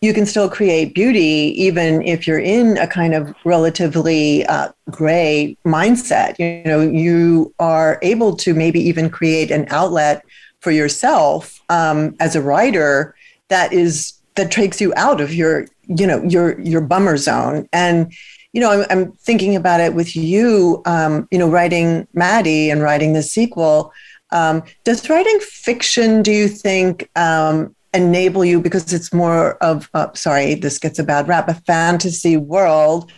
[0.01, 5.57] you can still create beauty even if you're in a kind of relatively uh, gray
[5.65, 6.39] mindset.
[6.39, 10.25] You know, you are able to maybe even create an outlet
[10.61, 13.15] for yourself um, as a writer
[13.49, 18.13] that is that takes you out of your you know your your bummer zone and
[18.53, 22.83] you know i'm, I'm thinking about it with you um, you know writing maddie and
[22.83, 23.93] writing the sequel
[24.33, 30.13] um, does writing fiction do you think um, enable you because it's more of uh,
[30.15, 33.11] sorry this gets a bad rap a fantasy world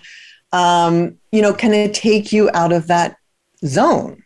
[0.52, 3.16] um, you know can it take you out of that
[3.64, 4.22] zone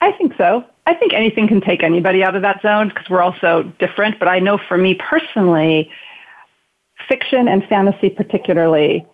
[0.00, 3.20] i think so I think anything can take anybody out of that zone because we're
[3.20, 4.18] all so different.
[4.18, 5.90] But I know for me personally,
[7.06, 9.06] fiction and fantasy particularly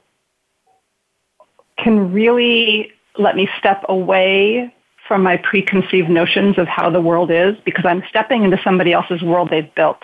[1.76, 4.73] can really let me step away
[5.06, 9.22] from my preconceived notions of how the world is because I'm stepping into somebody else's
[9.22, 9.98] world they've built.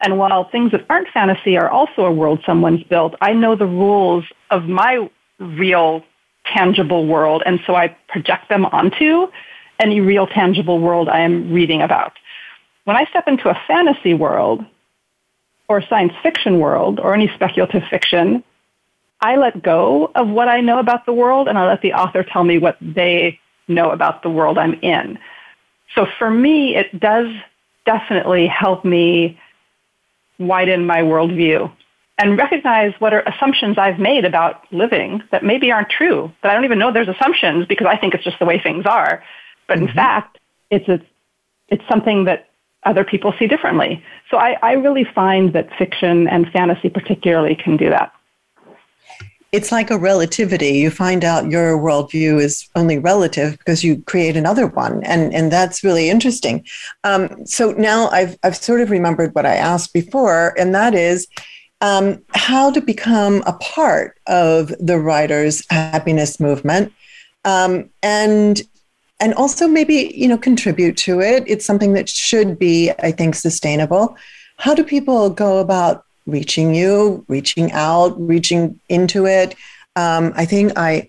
[0.00, 3.66] And while things that aren't fantasy are also a world someone's built, I know the
[3.66, 6.02] rules of my real
[6.46, 7.42] tangible world.
[7.44, 9.26] And so I project them onto
[9.78, 12.12] any real tangible world I am reading about.
[12.84, 14.64] When I step into a fantasy world
[15.68, 18.42] or a science fiction world or any speculative fiction,
[19.20, 22.24] I let go of what I know about the world and I let the author
[22.24, 23.38] tell me what they
[23.70, 25.18] know about the world I'm in.
[25.94, 27.28] So for me, it does
[27.86, 29.38] definitely help me
[30.38, 31.70] widen my worldview
[32.18, 36.54] and recognize what are assumptions I've made about living that maybe aren't true, that I
[36.54, 39.24] don't even know there's assumptions because I think it's just the way things are.
[39.66, 39.94] But in mm-hmm.
[39.94, 40.38] fact,
[40.70, 41.00] it's a,
[41.68, 42.50] it's something that
[42.84, 44.02] other people see differently.
[44.30, 48.12] So I, I really find that fiction and fantasy particularly can do that.
[49.52, 50.78] It's like a relativity.
[50.78, 55.50] You find out your worldview is only relative because you create another one, and and
[55.50, 56.64] that's really interesting.
[57.02, 61.26] Um, so now I've I've sort of remembered what I asked before, and that is
[61.80, 66.92] um, how to become a part of the writers' happiness movement,
[67.44, 68.62] um, and
[69.20, 73.34] and also maybe you know contribute to it it's something that should be i think
[73.34, 74.16] sustainable
[74.56, 79.54] how do people go about reaching you reaching out reaching into it
[79.96, 81.08] um, i think i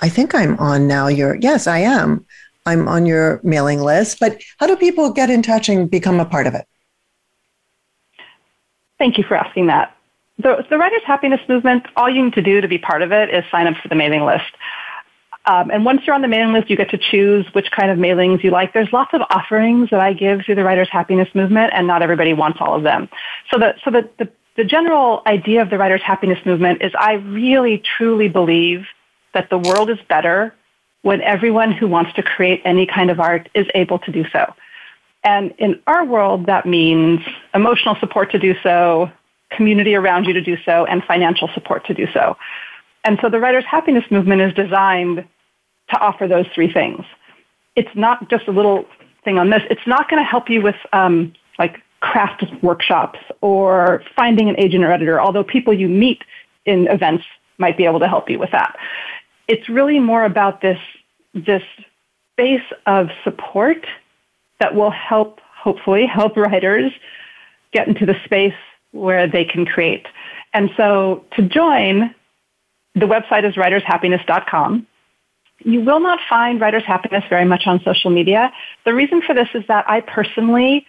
[0.00, 2.24] i think i'm on now your yes i am
[2.66, 6.24] i'm on your mailing list but how do people get in touch and become a
[6.24, 6.66] part of it
[8.98, 9.96] thank you for asking that
[10.38, 13.32] the, the Writers Happiness Movement, all you need to do to be part of it
[13.32, 14.50] is sign up for the mailing list.
[15.44, 17.98] Um, and once you're on the mailing list, you get to choose which kind of
[17.98, 18.72] mailings you like.
[18.72, 22.32] There's lots of offerings that I give through the Writers Happiness Movement, and not everybody
[22.32, 23.08] wants all of them.
[23.50, 27.14] So the, so the, the, the general idea of the Writers Happiness Movement is I
[27.14, 28.86] really, truly believe
[29.34, 30.54] that the world is better
[31.02, 34.54] when everyone who wants to create any kind of art is able to do so.
[35.24, 37.20] And in our world, that means
[37.54, 39.10] emotional support to do so,
[39.50, 42.36] community around you to do so, and financial support to do so.
[43.04, 45.24] And so the Writers' Happiness Movement is designed
[45.90, 47.04] to offer those three things.
[47.74, 48.84] It's not just a little
[49.24, 49.62] thing on this.
[49.70, 54.84] It's not going to help you with um, like craft workshops or finding an agent
[54.84, 56.22] or editor, although people you meet
[56.66, 57.24] in events
[57.58, 58.76] might be able to help you with that.
[59.46, 60.78] It's really more about this,
[61.32, 61.62] this
[62.36, 63.86] base of support
[64.58, 66.92] that will help, hopefully, help writers
[67.72, 68.54] get into the space
[68.90, 70.06] where they can create.
[70.52, 72.14] And so to join,
[72.94, 74.86] the website is writershappiness.com.
[75.64, 78.52] You will not find Writers Happiness very much on social media.
[78.84, 80.84] The reason for this is that I personally,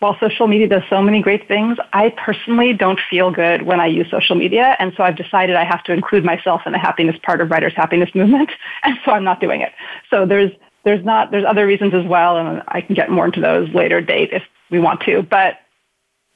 [0.00, 3.86] while social media does so many great things, I personally don't feel good when I
[3.86, 4.76] use social media.
[4.78, 7.72] And so I've decided I have to include myself in the happiness part of Writers
[7.74, 8.50] Happiness movement.
[8.84, 9.72] And so I'm not doing it.
[10.08, 10.52] So there's,
[10.84, 12.36] there's not, there's other reasons as well.
[12.36, 15.22] And I can get more into those later date if we want to.
[15.22, 15.58] But,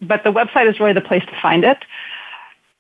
[0.00, 1.78] but the website is really the place to find it.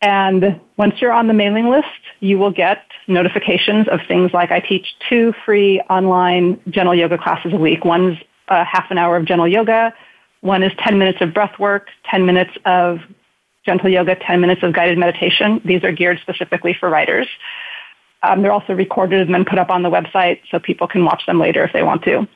[0.00, 1.86] And once you're on the mailing list,
[2.18, 7.52] you will get notifications of things like I teach two free online gentle yoga classes
[7.52, 7.84] a week.
[7.84, 8.18] One's
[8.48, 9.94] a half an hour of gentle yoga.
[10.42, 12.98] One is 10 minutes of breath work, 10 minutes of
[13.64, 15.60] gentle yoga, 10 minutes of guided meditation.
[15.64, 17.26] These are geared specifically for writers.
[18.22, 21.24] Um, they're also recorded and then put up on the website so people can watch
[21.26, 22.28] them later if they want to.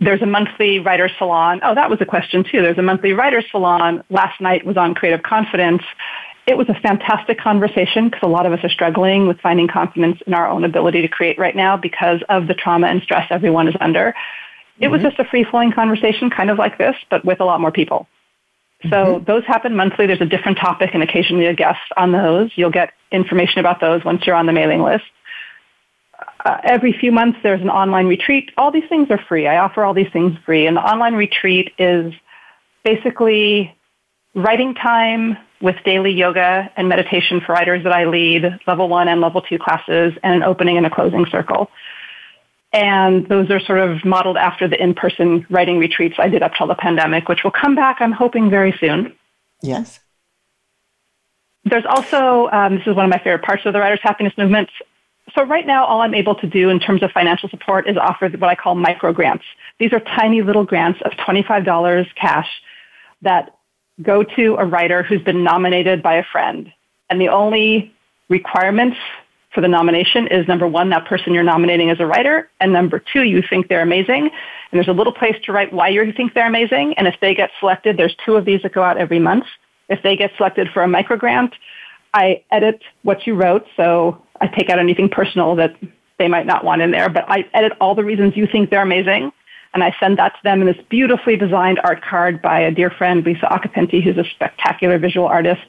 [0.00, 1.60] There's a monthly writer salon.
[1.62, 2.62] Oh, that was a question too.
[2.62, 4.02] There's a monthly writer salon.
[4.10, 5.82] Last night was on creative confidence
[6.50, 10.18] it was a fantastic conversation because a lot of us are struggling with finding confidence
[10.26, 13.68] in our own ability to create right now because of the trauma and stress everyone
[13.68, 14.14] is under.
[14.80, 14.92] It mm-hmm.
[14.92, 17.70] was just a free flowing conversation, kind of like this, but with a lot more
[17.70, 18.08] people.
[18.84, 19.24] So mm-hmm.
[19.24, 20.06] those happen monthly.
[20.06, 22.50] There's a different topic and occasionally a guest on those.
[22.54, 25.04] You'll get information about those once you're on the mailing list.
[26.44, 28.50] Uh, every few months, there's an online retreat.
[28.56, 29.46] All these things are free.
[29.46, 30.66] I offer all these things free.
[30.66, 32.14] And the online retreat is
[32.82, 33.76] basically
[34.34, 39.20] writing time with daily yoga and meditation for writers that I lead, level one and
[39.20, 41.70] level two classes, and an opening and a closing circle.
[42.72, 46.68] And those are sort of modeled after the in-person writing retreats I did up till
[46.68, 49.14] the pandemic, which will come back, I'm hoping, very soon.
[49.60, 49.98] Yes.
[51.64, 54.70] There's also, um, this is one of my favorite parts of the Writers' Happiness Movement.
[55.34, 58.28] So right now, all I'm able to do in terms of financial support is offer
[58.28, 59.44] what I call micro grants.
[59.78, 62.48] These are tiny little grants of $25 cash
[63.22, 63.56] that
[64.00, 66.72] go to a writer who's been nominated by a friend.
[67.10, 67.92] And the only
[68.28, 68.96] requirements
[69.54, 73.02] for the nomination is number one, that person you're nominating is a writer, and number
[73.12, 74.30] two, you think they're amazing.
[74.30, 76.94] And there's a little place to write why you think they're amazing.
[76.94, 79.44] And if they get selected, there's two of these that go out every month.
[79.88, 81.52] If they get selected for a micro grant,
[82.14, 85.76] I edit what you wrote, so I take out anything personal that
[86.18, 88.82] they might not want in there, but I edit all the reasons you think they're
[88.82, 89.32] amazing
[89.72, 92.90] and I send that to them in this beautifully designed art card by a dear
[92.90, 95.62] friend, Lisa Acapenti, who's a spectacular visual artist.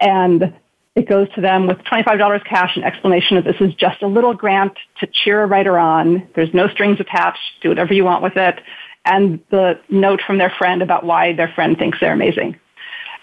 [0.00, 0.54] And
[0.94, 4.32] it goes to them with $25 cash and explanation that this is just a little
[4.32, 6.28] grant to cheer a writer on.
[6.34, 7.40] There's no strings attached.
[7.62, 8.60] Do whatever you want with it.
[9.04, 12.58] And the note from their friend about why their friend thinks they're amazing.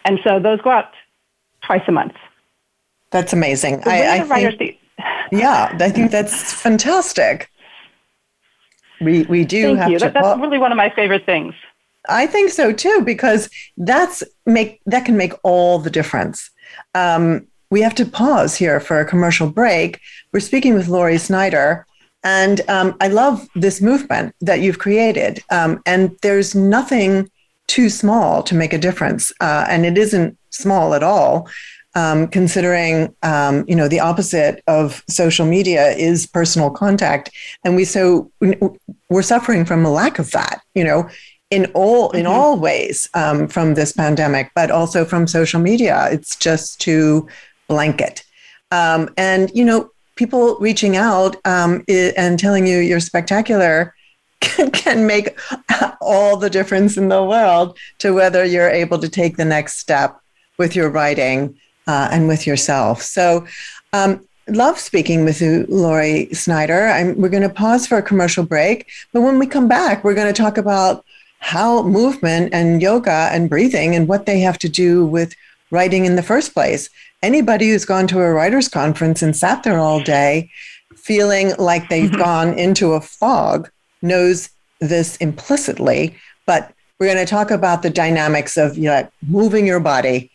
[0.06, 0.92] And so those go out
[1.62, 2.14] twice a month.
[3.12, 3.82] That's amazing.
[3.86, 4.78] I, I think,
[5.32, 7.50] yeah, I think that's fantastic.
[9.02, 10.00] We we do Thank have you.
[10.00, 10.06] to.
[10.06, 11.54] That, that's really one of my favorite things.
[12.08, 16.50] I think so too because that's make that can make all the difference.
[16.96, 20.00] Um, we have to pause here for a commercial break.
[20.32, 21.88] We're speaking with Lori Snyder,
[22.24, 25.44] and um, I love this movement that you've created.
[25.50, 27.32] Um, and there's nothing
[27.68, 31.50] too small to make a difference, uh, and it isn't small at all
[31.96, 37.32] um, considering um, you know the opposite of social media is personal contact
[37.64, 38.32] and we so
[39.10, 41.10] we're suffering from a lack of that you know
[41.50, 42.20] in all mm-hmm.
[42.20, 47.28] in all ways um, from this pandemic but also from social media it's just too
[47.74, 48.24] blanket
[48.80, 49.80] um, and you know
[50.16, 53.94] people reaching out um, and telling you you're spectacular
[54.42, 55.28] can, can make
[56.02, 60.20] all the difference in the world to whether you're able to take the next step
[60.58, 61.56] with your writing
[61.88, 63.02] uh, and with yourself.
[63.02, 63.46] So,
[63.94, 66.88] um, love speaking with you, Lori Snyder.
[66.88, 70.16] I'm, we're going to pause for a commercial break, but when we come back, we're
[70.16, 71.06] going to talk about
[71.40, 75.36] how movement and yoga and breathing and what they have to do with
[75.72, 76.90] writing in the first place.
[77.24, 80.50] Anybody who's gone to a writer's conference and sat there all day
[80.96, 82.22] feeling like they've mm-hmm.
[82.22, 83.70] gone into a fog
[84.02, 84.50] knows
[84.80, 86.16] this implicitly.
[86.46, 90.30] But we're going to talk about the dynamics of you know, moving your body,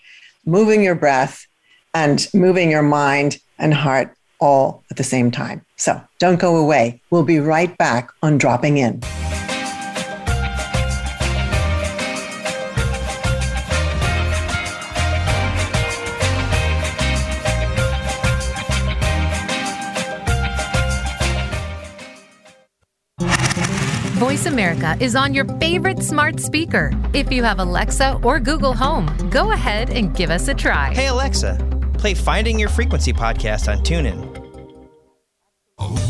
[0.45, 1.47] moving your breath,
[1.95, 5.65] and moving your mind and heart all at the same time.
[5.77, 7.01] So don't go away.
[7.11, 9.03] We'll be right back on Dropping In.
[24.37, 26.93] Voice America is on your favorite smart speaker.
[27.15, 30.93] If you have Alexa or Google Home, go ahead and give us a try.
[30.93, 31.57] Hey, Alexa,
[31.97, 34.21] play Finding Your Frequency podcast on TuneIn.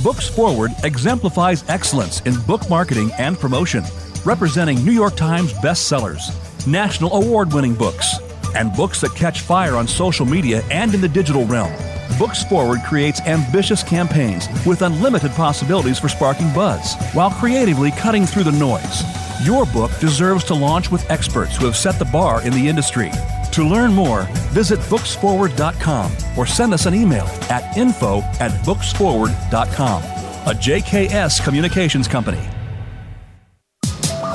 [0.03, 3.85] Books Forward exemplifies excellence in book marketing and promotion,
[4.25, 6.27] representing New York Times bestsellers,
[6.67, 8.19] national award winning books,
[8.57, 11.73] and books that catch fire on social media and in the digital realm.
[12.19, 18.45] Books Forward creates ambitious campaigns with unlimited possibilities for sparking buzz while creatively cutting through
[18.45, 19.03] the noise.
[19.45, 23.11] Your book deserves to launch with experts who have set the bar in the industry.
[23.53, 30.03] To learn more, visit booksforward.com or send us an email at info at booksforward.com.
[30.03, 32.47] A JKS Communications Company.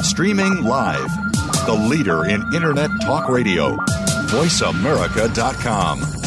[0.02, 1.10] Streaming live,
[1.66, 3.78] the leader in Internet Talk Radio,
[4.28, 6.21] voiceamerica.com.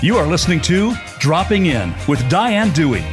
[0.00, 3.04] You are listening to Dropping In with Diane Dewey.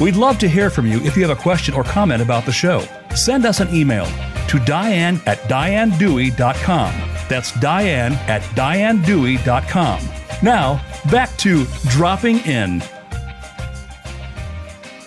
[0.00, 2.52] We'd love to hear from you if you have a question or comment about the
[2.52, 2.82] show.
[3.14, 4.06] Send us an email
[4.48, 6.94] to diane at dianedewey.com.
[7.28, 10.00] That's diane at dianedewey.com.
[10.42, 12.82] Now, back to Dropping In.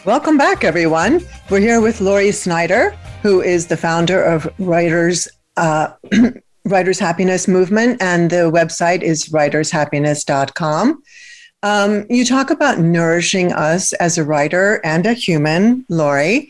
[0.05, 1.19] Welcome back, everyone.
[1.49, 5.27] We're here with Lori Snyder, who is the founder of Writers
[5.57, 5.93] uh,
[6.65, 11.03] Writers Happiness Movement, and the website is writershappiness.com.
[11.61, 16.49] Um, you talk about nourishing us as a writer and a human, Lori.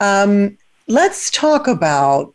[0.00, 0.56] Um,
[0.88, 2.34] let's talk about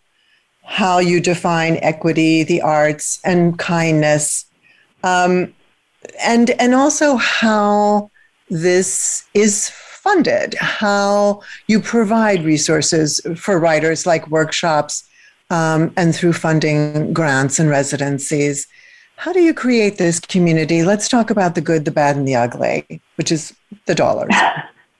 [0.63, 4.45] how you define equity, the arts, and kindness,
[5.03, 5.53] um,
[6.21, 8.09] and and also how
[8.49, 15.06] this is funded, how you provide resources for writers like workshops
[15.49, 18.67] um, and through funding grants and residencies.
[19.15, 20.83] How do you create this community?
[20.83, 23.53] Let's talk about the good, the bad, and the ugly, which is
[23.85, 24.33] the dollars.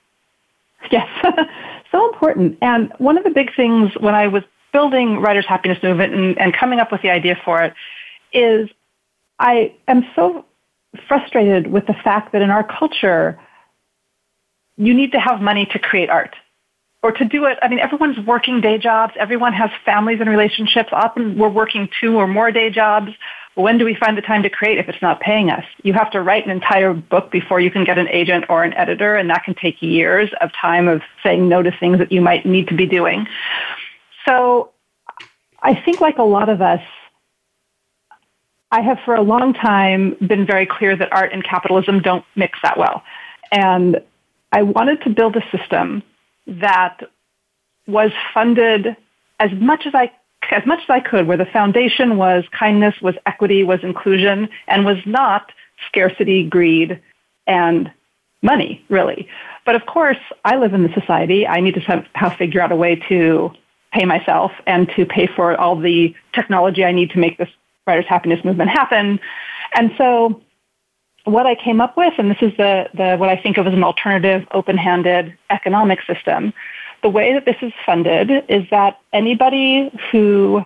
[0.92, 1.08] yes,
[1.92, 2.58] so important.
[2.62, 4.44] And one of the big things when I was
[4.74, 7.74] building Writers Happiness Movement and, and coming up with the idea for it
[8.34, 8.70] is
[9.40, 10.46] I am so
[11.08, 13.40] frustrated with the fact that in our culture,
[14.78, 16.36] you need to have money to create art
[17.04, 17.58] or to do it.
[17.62, 19.14] I mean, everyone's working day jobs.
[19.20, 20.90] Everyone has families and relationships.
[20.92, 23.12] Often we're working two or more day jobs
[23.58, 25.66] when do we find the time to create if it's not paying us?
[25.82, 28.72] You have to write an entire book before you can get an agent or an
[28.76, 32.22] editor, and that can take years of time of saying no to things that you
[32.22, 33.26] might need to be doing.
[34.28, 34.70] So
[35.60, 36.82] I think, like a lot of us,
[38.70, 42.60] I have for a long time been very clear that art and capitalism don't mix
[42.62, 43.02] that well.
[43.52, 44.02] And
[44.52, 46.04] I wanted to build a system
[46.48, 47.02] that
[47.88, 48.96] was funded
[49.40, 50.12] as much as I
[50.50, 54.86] as much as I could, where the foundation was kindness, was equity, was inclusion, and
[54.86, 55.52] was not
[55.88, 57.02] scarcity, greed,
[57.48, 57.92] and
[58.42, 59.28] money, really.
[59.66, 61.46] But of course, I live in the society.
[61.46, 63.52] I need to somehow figure out a way to
[63.92, 67.50] pay myself and to pay for all the technology I need to make this
[67.86, 69.20] writers' happiness movement happen.
[69.74, 70.42] And so
[71.28, 73.74] what I came up with, and this is the, the what I think of as
[73.74, 76.54] an alternative, open-handed economic system,
[77.04, 80.64] the way that this is funded is that anybody who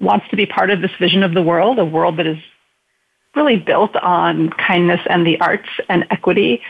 [0.00, 2.38] wants to be part of this vision of the world, a world that is
[3.34, 6.62] really built on kindness and the arts and equity,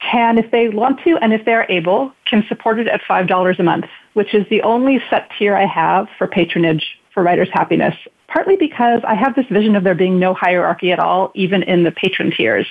[0.00, 3.62] can, if they want to and if they're able, can support it at $5 a
[3.62, 7.96] month, which is the only set tier I have for patronage for Writers Happiness,
[8.28, 11.82] partly because I have this vision of there being no hierarchy at all, even in
[11.82, 12.64] the patron tiers.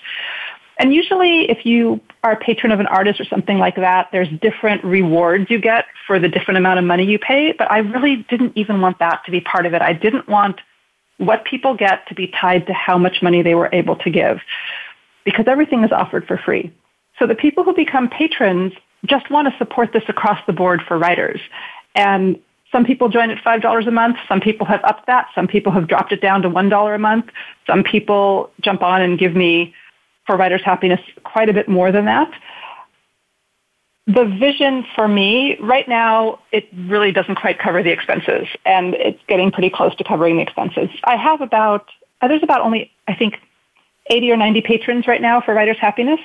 [0.79, 4.29] And usually, if you are a patron of an artist or something like that, there's
[4.41, 7.51] different rewards you get for the different amount of money you pay.
[7.51, 9.81] But I really didn't even want that to be part of it.
[9.81, 10.61] I didn't want
[11.17, 14.37] what people get to be tied to how much money they were able to give
[15.25, 16.71] because everything is offered for free.
[17.19, 18.71] So the people who become patrons
[19.05, 21.41] just want to support this across the board for writers.
[21.95, 22.39] And
[22.77, 24.17] some people join at $5 a month.
[24.27, 25.25] Some people have upped that.
[25.33, 27.25] Some people have dropped it down to $1 a month.
[27.65, 29.73] Some people jump on and give me
[30.27, 32.31] for writers' happiness quite a bit more than that.
[34.07, 39.19] the vision for me right now, it really doesn't quite cover the expenses, and it's
[39.27, 40.89] getting pretty close to covering the expenses.
[41.03, 41.89] I have about
[42.21, 43.35] there's about only I think
[44.09, 46.21] 80 or 90 patrons right now for Writers Happiness.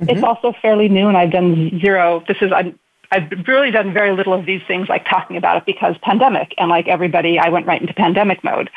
[0.00, 0.10] Mm-hmm.
[0.10, 2.24] It's also fairly new, and I've done zero.
[2.26, 2.78] This is I'm,
[3.10, 6.68] I've really done very little of these things, like talking about it, because pandemic, and
[6.68, 8.70] like everybody, I went right into pandemic mode.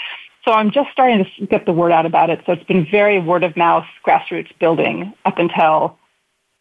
[0.45, 2.41] So I'm just starting to get the word out about it.
[2.45, 5.97] So it's been very word of mouth, grassroots building up until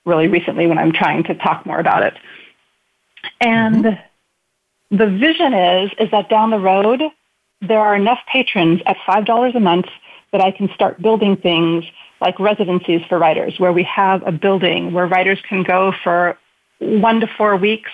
[0.04, 2.14] really recently when I'm trying to talk more about it.
[3.40, 4.96] And mm-hmm.
[4.96, 7.02] the vision is is that down the road
[7.62, 9.86] there are enough patrons at $5 a month
[10.32, 11.84] that I can start building things
[12.20, 16.38] like residencies for writers where we have a building where writers can go for
[16.80, 17.90] 1 to 4 weeks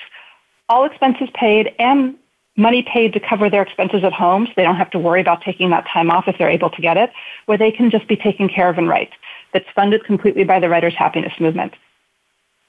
[0.69, 2.17] all expenses paid and
[2.57, 5.43] money paid to cover their expenses at home so they don't have to worry about
[5.43, 7.11] taking that time off if they're able to get it,
[7.45, 9.11] where they can just be taken care of and write.
[9.53, 11.75] That's funded completely by the Writers Happiness Movement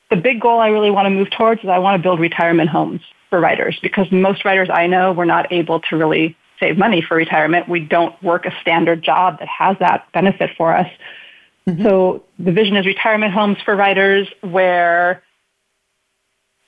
[0.09, 2.70] the big goal I really want to move towards is I want to build retirement
[2.70, 7.03] homes for writers because most writers I know were not able to really save money
[7.05, 7.68] for retirement.
[7.68, 10.89] We don't work a standard job that has that benefit for us.
[11.68, 11.84] Mm-hmm.
[11.84, 15.24] So the vision is retirement homes for writers where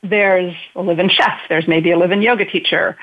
[0.04, 2.98] there's a live-in chef, there's maybe a live-in yoga teacher,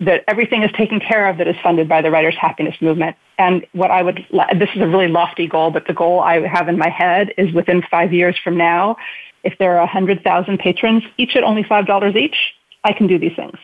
[0.00, 3.16] that everything is taken care of that is funded by the Writers Happiness Movement.
[3.38, 4.24] And what I would,
[4.58, 7.52] this is a really lofty goal, but the goal I have in my head is
[7.52, 8.96] within five years from now,
[9.44, 12.36] if there are 100,000 patrons, each at only $5 each,
[12.84, 13.58] I can do these things.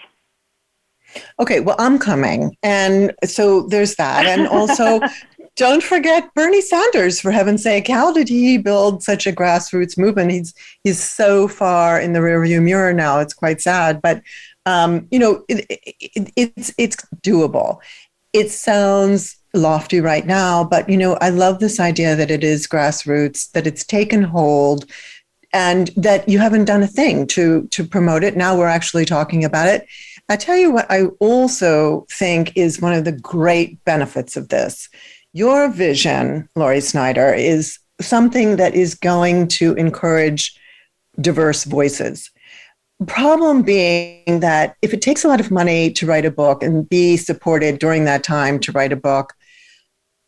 [1.39, 2.57] Okay, well, I'm coming.
[2.63, 4.27] And so there's that.
[4.27, 5.01] And also,
[5.57, 7.89] don't forget Bernie Sanders, for heaven's sake.
[7.89, 10.31] How did he build such a grassroots movement?
[10.31, 10.55] He's,
[10.85, 13.21] he's so far in the rearview mirror now.
[13.21, 14.01] It's quite sad.
[14.03, 14.23] But,
[14.67, 17.79] um, you know, it, it, it's, it's doable.
[18.33, 22.67] It sounds lofty right now, but, you know, I love this idea that it is
[22.67, 24.85] grassroots, that it's taken hold
[25.53, 28.37] and that you haven't done a thing to to promote it.
[28.37, 29.87] Now we're actually talking about it.
[30.29, 34.91] I tell you what, I also think is one of the great benefits of this.
[35.37, 40.59] Your vision, Lori Snyder, is something that is going to encourage
[41.21, 42.31] diverse voices.
[43.07, 46.89] Problem being that if it takes a lot of money to write a book and
[46.89, 49.35] be supported during that time to write a book,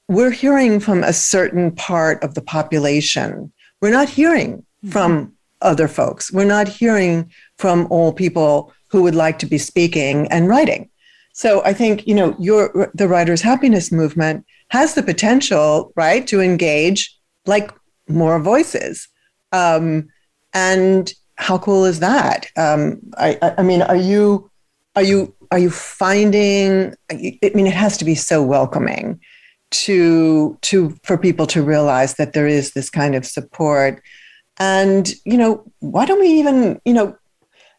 [0.08, 3.50] we're hearing from a certain part of the population.
[3.80, 4.90] We're not hearing mm-hmm.
[4.90, 5.32] from
[5.62, 6.30] other folks.
[6.30, 10.90] We're not hearing from all people who would like to be speaking and writing.
[11.32, 16.40] So I think, you know, your the writers happiness movement has the potential, right, to
[16.40, 17.16] engage
[17.46, 17.70] like
[18.08, 19.08] more voices.
[19.52, 20.08] Um,
[20.52, 22.46] and how cool is that?
[22.56, 24.50] Um, I, I mean, are you,
[24.96, 26.94] are you, are you finding?
[27.10, 27.14] I
[27.54, 29.20] mean, it has to be so welcoming
[29.70, 34.02] to to for people to realize that there is this kind of support
[34.58, 37.16] and, you know, why don't we even, you know,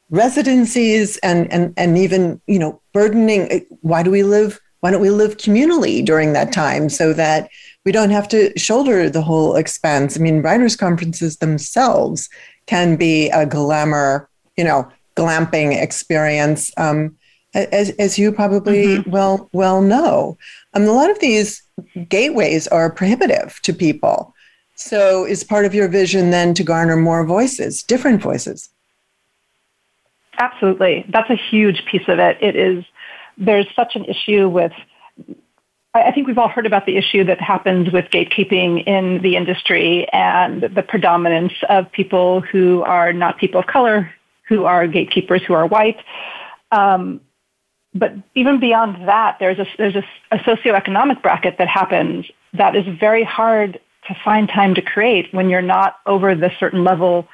[0.10, 5.10] residencies and, and, and even, you know, burdening, why do we live, why don't we
[5.10, 7.50] live communally during that time so that
[7.86, 10.18] we don't have to shoulder the whole expense?
[10.18, 12.30] I mean, writers' conferences themselves
[12.66, 16.72] can be a glamour, you know, glamping experience.
[16.78, 17.18] Um,
[17.54, 19.10] as, as you probably mm-hmm.
[19.10, 20.38] well well know,
[20.74, 21.64] um, a lot of these
[22.08, 24.34] gateways are prohibitive to people.
[24.76, 28.70] So, is part of your vision then to garner more voices, different voices?
[30.38, 31.06] Absolutely.
[31.10, 32.38] That's a huge piece of it.
[32.42, 32.86] It is,
[33.40, 34.74] there's such an issue with,
[35.94, 40.08] I think we've all heard about the issue that happens with gatekeeping in the industry
[40.12, 44.14] and the predominance of people who are not people of color,
[44.48, 45.98] who are gatekeepers, who are white.
[46.72, 47.22] Um,
[47.94, 52.86] but even beyond that, there's a, there's a, a socioeconomic bracket that happens that is
[53.00, 57.28] very hard to find time to create when you're not over the certain level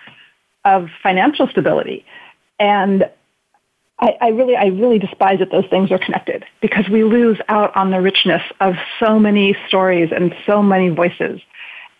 [0.63, 2.05] of financial stability.
[2.59, 3.09] And
[3.99, 7.75] I, I, really, I really despise that those things are connected because we lose out
[7.75, 11.39] on the richness of so many stories and so many voices.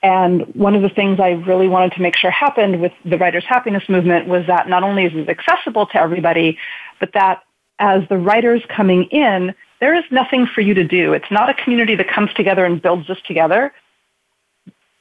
[0.04, 3.46] And one of the things I really wanted to make sure happened with the Writers'
[3.48, 6.58] Happiness Movement was that not only is it accessible to everybody,
[7.00, 7.44] but that
[7.80, 11.14] as the writers coming in, there is nothing for you to do.
[11.14, 13.74] It's not a community that comes together and builds this together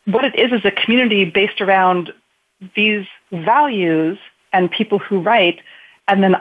[0.07, 2.12] what it is is a community based around
[2.74, 4.18] these values
[4.53, 5.61] and people who write.
[6.09, 6.36] And then,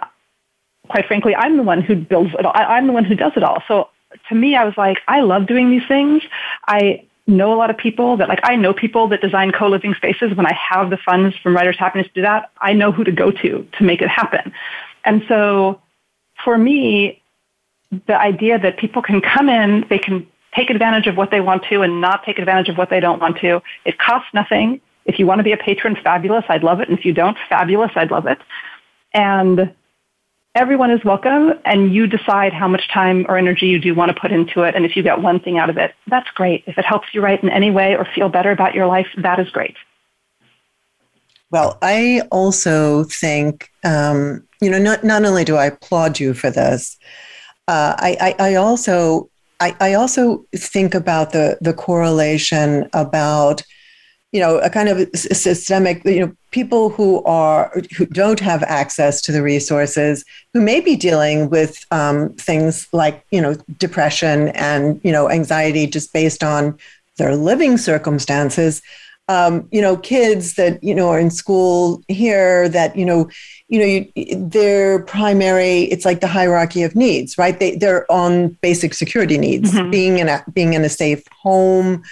[0.89, 2.53] quite frankly, I'm the one who builds it all.
[2.55, 3.63] I'm the one who does it all.
[3.67, 3.89] So
[4.29, 6.23] to me, I was like, I love doing these things.
[6.67, 10.35] I know a lot of people that like I know people that design co-living spaces
[10.35, 13.11] when I have the funds from Writers Happiness to do that, I know who to
[13.11, 14.51] go to to make it happen.
[15.05, 15.81] And so
[16.43, 17.21] for me,
[18.07, 21.63] the idea that people can come in, they can take advantage of what they want
[21.69, 23.61] to and not take advantage of what they don't want to.
[23.85, 24.81] It costs nothing.
[25.05, 26.89] If you want to be a patron, fabulous, I'd love it.
[26.89, 28.39] And if you don't, fabulous, I'd love it.
[29.13, 29.73] And
[30.55, 34.19] everyone is welcome, and you decide how much time or energy you do want to
[34.19, 34.75] put into it.
[34.75, 36.63] And if you get one thing out of it, that's great.
[36.67, 39.39] If it helps you write in any way or feel better about your life, that
[39.39, 39.75] is great.
[41.49, 46.49] Well, I also think, um, you know, not, not only do I applaud you for
[46.49, 46.97] this,
[47.67, 49.29] uh, I, I, I also
[49.59, 53.63] I, I also think about the the correlation about
[54.33, 59.21] you know a kind of systemic you know people who are who don't have access
[59.21, 64.99] to the resources who may be dealing with um, things like you know depression and
[65.03, 66.77] you know anxiety just based on
[67.17, 68.81] their living circumstances
[69.29, 73.29] um, you know, kids that you know are in school here that you know,
[73.69, 75.83] you know, you, their primary.
[75.83, 77.57] It's like the hierarchy of needs, right?
[77.57, 79.91] They they're on basic security needs, mm-hmm.
[79.91, 82.03] being in a being in a safe home,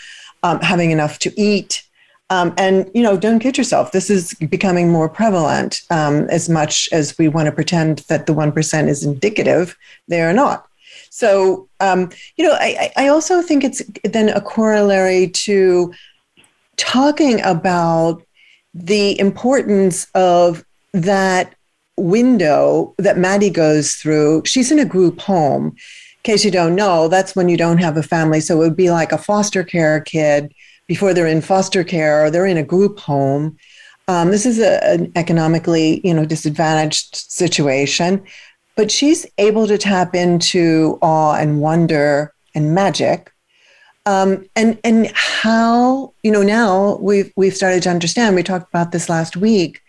[0.43, 1.83] um, having enough to eat,
[2.31, 3.91] um, and you know, don't kid yourself.
[3.91, 5.81] This is becoming more prevalent.
[5.89, 9.77] Um, as much as we want to pretend that the one percent is indicative,
[10.07, 10.65] they are not.
[11.09, 15.93] So, um, you know, I, I also think it's then a corollary to
[16.77, 18.23] talking about
[18.73, 20.63] the importance of
[20.93, 21.53] that
[21.97, 24.43] window that Maddie goes through.
[24.45, 25.67] She's in a group home.
[25.67, 28.39] In case you don't know, that's when you don't have a family.
[28.39, 30.53] So it would be like a foster care kid
[30.91, 33.55] before they're in foster care or they're in a group home.
[34.09, 38.21] Um, this is a, an economically, you know, disadvantaged situation,
[38.75, 43.31] but she's able to tap into awe and wonder and magic
[44.05, 48.35] um, and and how you know now we've we've started to understand.
[48.35, 49.81] We talked about this last week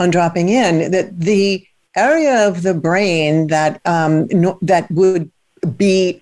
[0.00, 5.30] on dropping in that the area of the brain that um, no, that would
[5.76, 6.20] be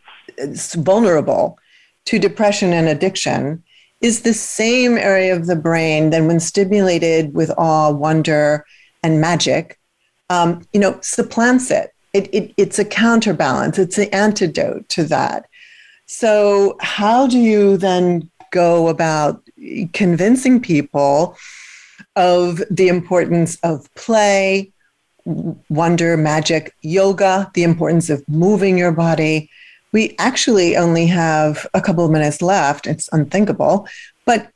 [0.74, 1.58] vulnerable
[2.04, 3.62] to depression and addiction
[4.00, 8.64] is the same area of the brain that when stimulated with awe, wonder,
[9.02, 9.78] and magic,
[10.30, 11.92] um, you know, supplants it.
[12.12, 12.54] It, it.
[12.56, 13.78] It's a counterbalance.
[13.78, 15.48] It's an antidote to that.
[16.06, 19.42] So, how do you then go about
[19.92, 21.36] convincing people
[22.14, 24.72] of the importance of play,
[25.68, 29.50] wonder, magic, yoga, the importance of moving your body?
[29.96, 32.86] We actually only have a couple of minutes left.
[32.86, 33.88] It's unthinkable.
[34.26, 34.50] But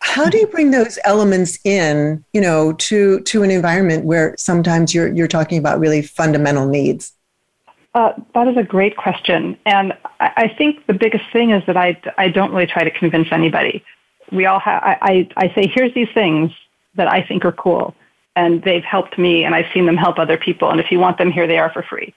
[0.00, 4.92] how do you bring those elements in, you know, to to an environment where sometimes
[4.92, 7.12] you're you're talking about really fundamental needs?
[7.94, 9.56] Uh, that is a great question.
[9.66, 12.90] And I, I, think the biggest thing is that I, I don't really try to
[12.90, 13.84] convince anybody.
[14.32, 16.50] We all have, I, I, I say, here's these things
[16.96, 17.94] that I think are cool.
[18.34, 20.70] And they've helped me, and I've seen them help other people.
[20.70, 22.12] And if you want them, here they are for free.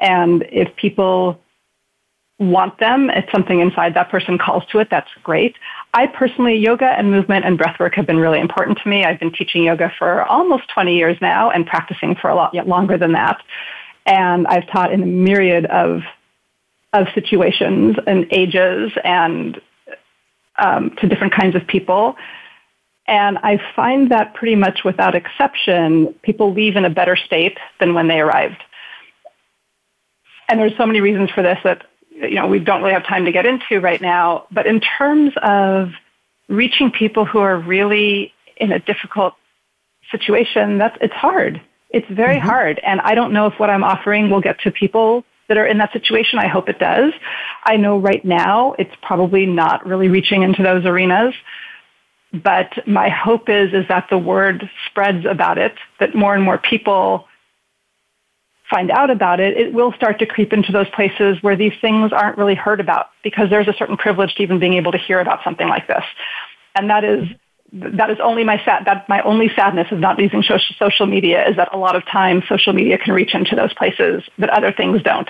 [0.00, 1.40] And if people
[2.38, 5.56] want them, if something inside that person calls to it, that's great.
[5.92, 9.04] I personally, yoga and movement and breathwork have been really important to me.
[9.04, 12.66] I've been teaching yoga for almost 20 years now and practicing for a lot yet
[12.66, 13.40] longer than that.
[14.06, 16.02] And I've taught in a myriad of,
[16.92, 19.60] of situations and ages and
[20.58, 22.16] um, to different kinds of people.
[23.06, 27.94] And I find that pretty much without exception, people leave in a better state than
[27.94, 28.62] when they arrived.
[30.48, 33.24] And there's so many reasons for this that you know we don't really have time
[33.24, 34.46] to get into right now.
[34.50, 35.88] But in terms of
[36.48, 39.34] reaching people who are really in a difficult
[40.10, 41.60] situation, that's it's hard.
[41.90, 42.46] It's very mm-hmm.
[42.46, 42.80] hard.
[42.84, 45.78] And I don't know if what I'm offering will get to people that are in
[45.78, 46.38] that situation.
[46.38, 47.12] I hope it does.
[47.64, 51.34] I know right now it's probably not really reaching into those arenas.
[52.32, 56.58] But my hope is, is that the word spreads about it, that more and more
[56.58, 57.28] people
[58.70, 62.12] find out about it, it will start to creep into those places where these things
[62.12, 65.20] aren't really heard about because there's a certain privilege to even being able to hear
[65.20, 66.04] about something like this.
[66.74, 67.28] And that is
[67.72, 71.56] that is only my sad, that my only sadness of not using social, media is
[71.56, 75.02] that a lot of times social media can reach into those places that other things
[75.02, 75.28] don't.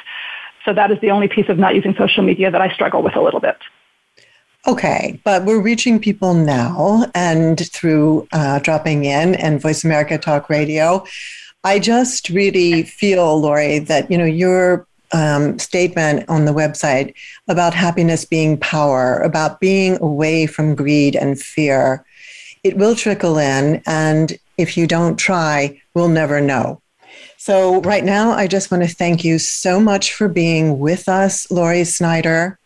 [0.67, 3.17] So that is the only piece of not using social media that I struggle with
[3.17, 3.57] a little bit.
[4.67, 10.51] Okay, but we're reaching people now and through uh, dropping in and Voice America Talk
[10.51, 11.05] Radio.
[11.65, 17.15] I just really feel, Lori, that you know your um, statement on the website
[17.49, 22.05] about happiness being power, about being away from greed and fear,
[22.65, 23.83] it will trickle in.
[23.87, 26.81] And if you don't try, we'll never know.
[27.37, 31.51] So, right now, I just want to thank you so much for being with us,
[31.51, 32.59] Lori Snyder.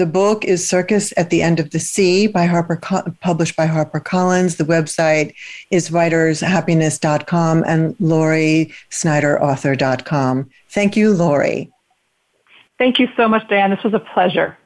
[0.00, 2.80] The book is Circus at the End of the Sea by Harper,
[3.20, 4.56] published by HarperCollins.
[4.56, 5.34] The website
[5.70, 10.50] is writershappiness.com and LoriSnyderAuthor.com.
[10.70, 11.70] Thank you, Lori.
[12.78, 13.68] Thank you so much, Diane.
[13.68, 14.56] This was a pleasure.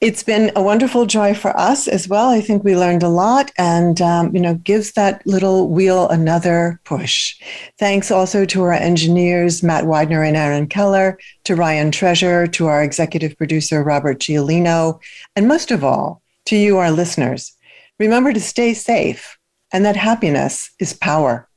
[0.00, 2.28] It's been a wonderful joy for us as well.
[2.28, 6.80] I think we learned a lot and, um, you know, gives that little wheel another
[6.84, 7.36] push.
[7.78, 12.82] Thanks also to our engineers, Matt Widener and Aaron Keller, to Ryan Treasure, to our
[12.82, 15.00] executive producer, Robert Giolino,
[15.34, 17.52] and most of all, to you, our listeners.
[17.98, 19.38] Remember to stay safe
[19.72, 21.48] and that happiness is power.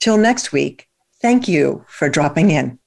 [0.00, 0.88] Till next week,
[1.20, 2.78] thank you for dropping in.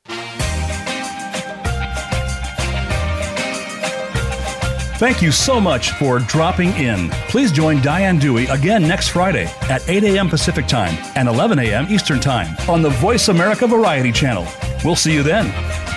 [5.03, 7.09] Thank you so much for dropping in.
[7.27, 10.29] Please join Diane Dewey again next Friday at 8 a.m.
[10.29, 11.87] Pacific Time and 11 a.m.
[11.89, 14.47] Eastern Time on the Voice America Variety Channel.
[14.85, 15.92] We'll see you then.